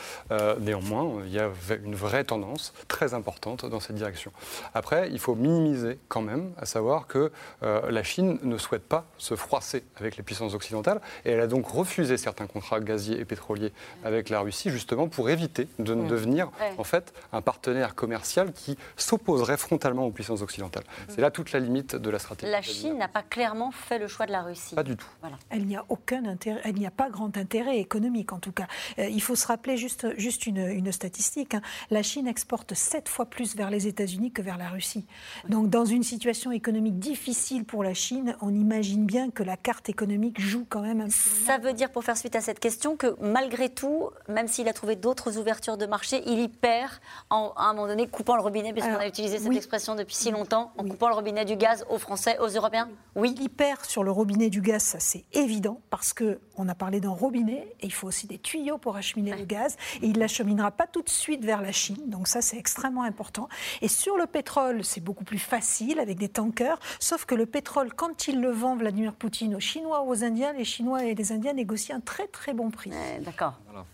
[0.60, 1.50] néanmoins, il y a
[1.84, 4.32] une vraie tendance très importante dans cette direction.
[4.74, 7.32] Après, il faut minimiser quand même, à savoir que
[7.62, 11.02] la Chine ne souhaite pas se froisser avec les puissances occidentales.
[11.26, 13.73] Et elle a donc refusé certains contrats gaziers et pétroliers
[14.04, 16.08] avec la Russie justement pour éviter de mm.
[16.08, 20.84] devenir en fait un partenaire commercial qui s'opposerait frontalement aux puissances occidentales.
[20.84, 21.04] Mm.
[21.10, 22.52] C'est là toute la limite de la stratégie.
[22.52, 24.76] La Chine n'a pas clairement fait le choix de la Russie.
[24.76, 25.08] Pas du tout.
[25.50, 28.68] Elle n'y a aucun intérêt, elle n'y a pas grand intérêt économique en tout cas.
[29.00, 31.56] Euh, il faut se rappeler juste, juste une, statistique.
[31.56, 31.62] Hein.
[31.90, 35.06] La Chine exporte sept fois plus vers les États-Unis que vers la Russie.
[35.50, 39.90] Donc dans une situation économique difficile pour la Chine, on imagine bien que la carte
[39.90, 41.12] économique joue quand même un peu.
[41.12, 44.74] Ça veut dire, pour faire suite à cette question, que malgré tout, même s'il a
[44.74, 46.92] trouvé d'autres ouvertures de marché, il y perd
[47.30, 50.32] en, à un moment donné, coupant le robinet, puisqu'on a utilisé cette expression depuis si
[50.32, 53.36] longtemps, en coupant le robinet du gaz aux Français, aux Européens Oui.
[53.40, 57.10] Il perd sur le robinet du gaz, ça c'est évident, parce qu'on a parlé d'un
[57.10, 60.72] robinet, et il faut aussi des tuyaux pour acheminer le gaz, et il ne l'acheminera
[60.72, 63.50] pas tout de suite vers la Chine, donc ça c'est extrêmement important.
[63.82, 67.94] Et sur le pétrole, c'est beaucoup plus facile avec des tankers, sauf que le pétrole,
[67.94, 71.32] quand il le vend Vladimir Poutine aux Chinois ou aux Indiens, les Chinois et les
[71.32, 72.92] Indiens négocient un très très bon prix.
[73.22, 73.53] D'accord.
[73.66, 73.86] Voilà.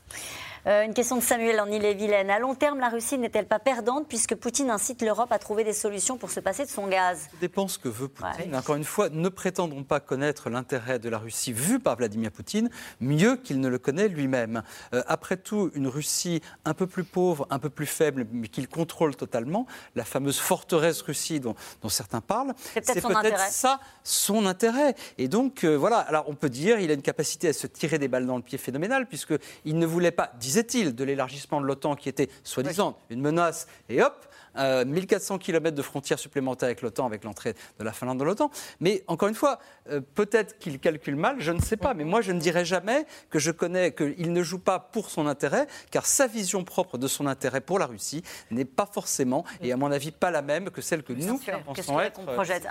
[0.67, 2.29] Euh, une question de Samuel en Ille-et-Vilaine.
[2.29, 5.73] À long terme, la Russie n'est-elle pas perdante puisque Poutine incite l'Europe à trouver des
[5.73, 7.19] solutions pour se passer de son gaz?
[7.21, 8.55] Ça dépend ce que veut Poutine.
[8.55, 12.69] Encore une fois, ne prétendons pas connaître l'intérêt de la Russie vu par Vladimir Poutine
[12.99, 14.63] mieux qu'il ne le connaît lui-même.
[14.93, 18.67] Euh, après tout, une Russie un peu plus pauvre, un peu plus faible, mais qu'il
[18.67, 21.55] contrôle totalement, la fameuse forteresse Russie dont,
[21.87, 24.95] certains parlent, c'est peut-être ça son intérêt.
[25.17, 27.97] Et donc, euh, voilà, alors on peut dire il a une capacité à se tirer
[27.97, 30.31] des balles dans le pied phénoménal puisqu'il ne voulait pas
[30.61, 35.75] disait-il, de l'élargissement de l'OTAN qui était soi-disant une menace, et hop, 1400 euh, km
[35.75, 38.51] de frontières supplémentaires avec l'OTAN, avec l'entrée de la Finlande dans l'OTAN.
[38.79, 41.93] Mais encore une fois, euh, peut-être qu'il calcule mal, je ne sais pas.
[41.93, 45.27] Mais moi, je ne dirais jamais que je connais, qu'il ne joue pas pour son
[45.27, 49.71] intérêt, car sa vision propre de son intérêt pour la Russie n'est pas forcément, et
[49.71, 52.19] à mon avis, pas la même que celle que nous pensons être.
[52.27, 52.67] Euh, projette?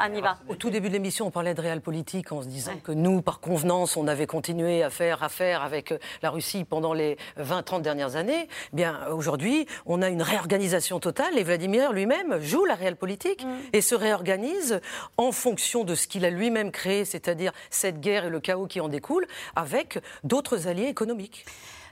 [0.48, 3.22] Au tout début de l'émission, on parlait de réel politique en se disant que nous,
[3.22, 8.16] par convenance, on avait continué à faire affaire avec la Russie pendant les 20-30 dernières
[8.16, 8.48] années.
[8.72, 13.48] Bien, aujourd'hui, on a une réorganisation totale et Vladimir lui-même joue la réelle politique mm.
[13.72, 14.80] et se réorganise
[15.16, 18.80] en fonction de ce qu'il a lui-même créé, c'est-à-dire cette guerre et le chaos qui
[18.80, 21.44] en découle, avec d'autres alliés économiques.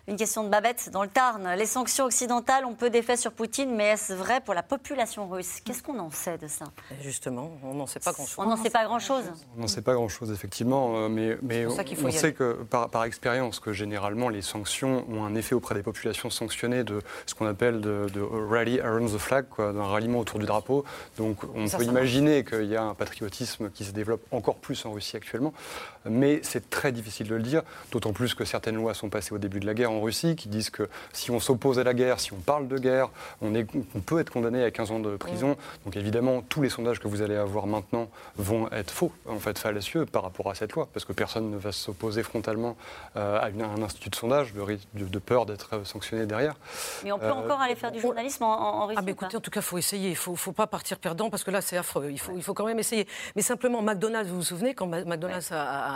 [0.09, 1.49] Une question de Babette dans le Tarn.
[1.59, 5.59] Les sanctions occidentales ont peu d'effet sur Poutine, mais est-ce vrai pour la population russe?
[5.65, 6.67] Qu'est-ce qu'on en sait de ça?
[7.01, 8.39] Justement, on n'en sait pas grand-chose.
[8.39, 9.25] On n'en sait pas grand-chose.
[9.57, 13.73] On n'en sait pas grand-chose, effectivement, euh, mais, mais on, sait que par, expérience que
[13.73, 18.09] généralement les sanctions ont un effet auprès des populations sanctionnées de ce qu'on appelle de,
[18.49, 20.85] rally around the flag, d'un ralliement autour du drapeau.
[21.19, 24.93] Donc on peut imaginer qu'il y a un patriotisme qui se développe encore plus en
[24.93, 25.53] Russie actuellement,
[26.09, 29.39] mais c'est très difficile de le dire, d'autant plus que certaines lois sont passées au
[29.39, 32.21] début de la guerre en Russie qui disent que si on s'oppose à la guerre,
[32.21, 35.17] si on parle de guerre, on, est, on peut être condamné à 15 ans de
[35.17, 35.51] prison.
[35.51, 35.85] Mm.
[35.85, 39.59] Donc évidemment, tous les sondages que vous allez avoir maintenant vont être faux, en fait
[39.59, 42.77] fallacieux par rapport à cette loi, parce que personne ne va s'opposer frontalement
[43.17, 46.55] euh, à, un institut de sondage de, de, peur d'être sanctionné derrière.
[47.05, 49.41] Mais on peut euh, encore aller faire du journalisme en, Russie ah, mais écoutez, en
[49.41, 50.09] tout cas, il faut essayer.
[50.09, 52.09] Il ne faut, faut, pas partir perdant, parce que là, c'est affreux.
[52.11, 53.07] Il faut, il faut quand même essayer.
[53.35, 55.96] Mais simplement, McDonald's, vous vous souvenez, quand McDonald's a...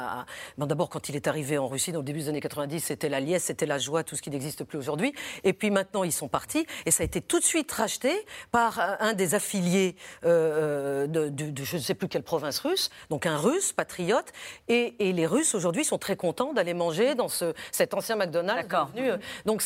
[0.58, 3.20] D'abord, quand il est arrivé en Russie, dans le début des années 90, c'était la
[3.20, 5.12] liesse, c'était la joie, tout ce qui n'existe plus aujourd'hui.
[5.44, 8.12] Et puis maintenant, ils sont partis et ça a été tout de suite racheté
[8.52, 13.26] par un des affiliés euh, euh, de, je ne sais plus quelle province russe, donc
[13.26, 14.32] un russe patriote.
[14.68, 18.68] Et, les Russes aujourd'hui sont très contents d'aller manger dans ce, cet ancien McDonald's.
[18.68, 19.62] Devenu, euh, donc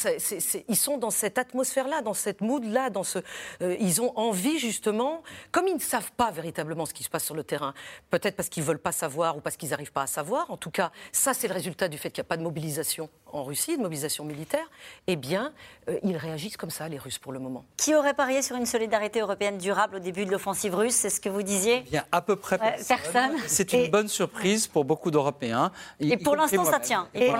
[0.68, 3.18] ils sont dans cette atmosphère-là, dans cette mood-là, dans ce,
[3.60, 5.22] ils ont envie justement,
[5.52, 7.74] comme ils ne savent pas véritablement ce qui se passe sur le terrain,
[8.10, 10.23] peut-être parce qu'ils veulent pas savoir ou parce qu'ils n'arrivent pas à savoir.
[10.32, 13.08] En tout cas, ça c'est le résultat du fait qu'il n'y a pas de mobilisation
[13.26, 14.66] en Russie, de mobilisation militaire,
[15.06, 15.52] eh bien,
[15.88, 17.64] euh, ils réagissent comme ça, les Russes, pour le moment.
[17.76, 21.20] Qui aurait parié sur une solidarité européenne durable au début de l'offensive russe C'est ce
[21.20, 21.82] que vous disiez?
[21.86, 23.36] Eh Bien, à peu près personne.
[23.46, 25.70] C'est une bonne surprise pour beaucoup d'Européens.
[26.00, 27.08] Et, pour l'instant, ça tient.
[27.14, 27.30] Et,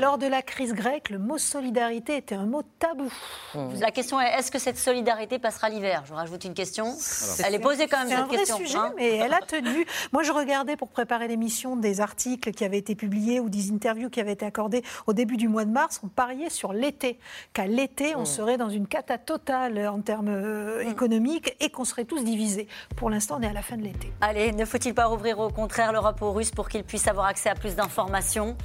[0.00, 3.12] lors de la crise grecque, le mot solidarité était un mot tabou.
[3.54, 3.80] Mmh.
[3.80, 6.02] La question est est-ce que cette solidarité passera l'hiver?
[6.06, 6.96] Je rajoute une question.
[7.44, 8.56] Elle est posée quand même, cette question.
[8.56, 8.92] C'est un vrai sujet, hein.
[8.96, 9.86] mais elle a tenu.
[10.12, 14.10] Moi, je regardais pour préparer l'émission des articles qui avaient été publiés ou des interviews
[14.10, 17.18] qui avaient été accordées au début du mois de mars, on pariait sur l'été,
[17.52, 17.83] qu'à l'été,
[18.16, 18.26] on mm.
[18.26, 20.88] serait dans une cata totale en termes euh, mm.
[20.88, 22.68] économiques et qu'on serait tous divisés.
[22.96, 24.12] Pour l'instant, on est à la fin de l'été.
[24.20, 27.48] Allez, ne faut-il pas rouvrir au contraire l'Europe aux Russes pour qu'ils puissent avoir accès
[27.48, 28.56] à plus d'informations?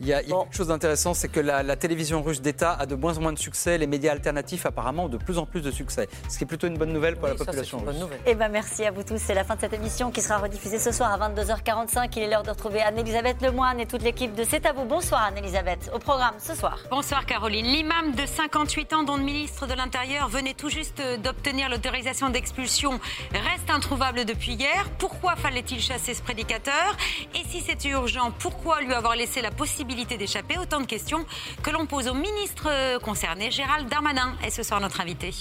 [0.00, 3.16] Il y a, quelque chose d'intéressant, c'est que la, télévision russe d'État a de moins
[3.18, 3.78] en moins de succès.
[3.78, 6.08] Les médias alternatifs, apparemment, ont de plus en plus de succès.
[6.28, 7.96] Ce qui est plutôt une bonne nouvelle pour la population russe.
[8.26, 9.18] Eh ben, merci à vous tous.
[9.18, 12.10] C'est la fin de cette émission qui sera rediffusée ce soir à 22h45.
[12.16, 14.84] Il est l'heure de retrouver Anne-Elisabeth Lemoine et toute l'équipe de C'est à vous.
[14.84, 15.90] Bonsoir Anne-Elisabeth.
[15.94, 16.78] Au programme ce soir.
[16.90, 17.66] Bonsoir Caroline.
[17.66, 22.98] L'imam de 58 ans, dont le ministre de l'Intérieur venait tout juste d'obtenir l'autorisation d'expulsion,
[23.32, 24.88] reste introuvable depuis hier.
[24.98, 26.96] Pourquoi fallait-il chasser ce prédicateur?
[27.34, 31.24] Et si c'était urgent, pourquoi lui avoir laissé la possibilité d'échapper Autant de questions
[31.62, 34.34] que l'on pose au ministre concerné, Gérald Darmanin.
[34.44, 35.32] Et ce soir, notre invité.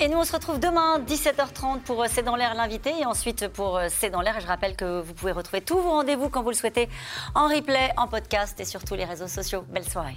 [0.00, 2.92] Et nous, on se retrouve demain, 17h30, pour euh, C'est dans l'air l'invité.
[3.00, 4.40] Et ensuite, pour euh, C'est dans l'air.
[4.40, 6.88] Je rappelle que vous pouvez retrouver tous vos rendez-vous quand vous le souhaitez
[7.34, 9.64] en replay, en podcast et sur tous les réseaux sociaux.
[9.68, 10.16] Belle soirée.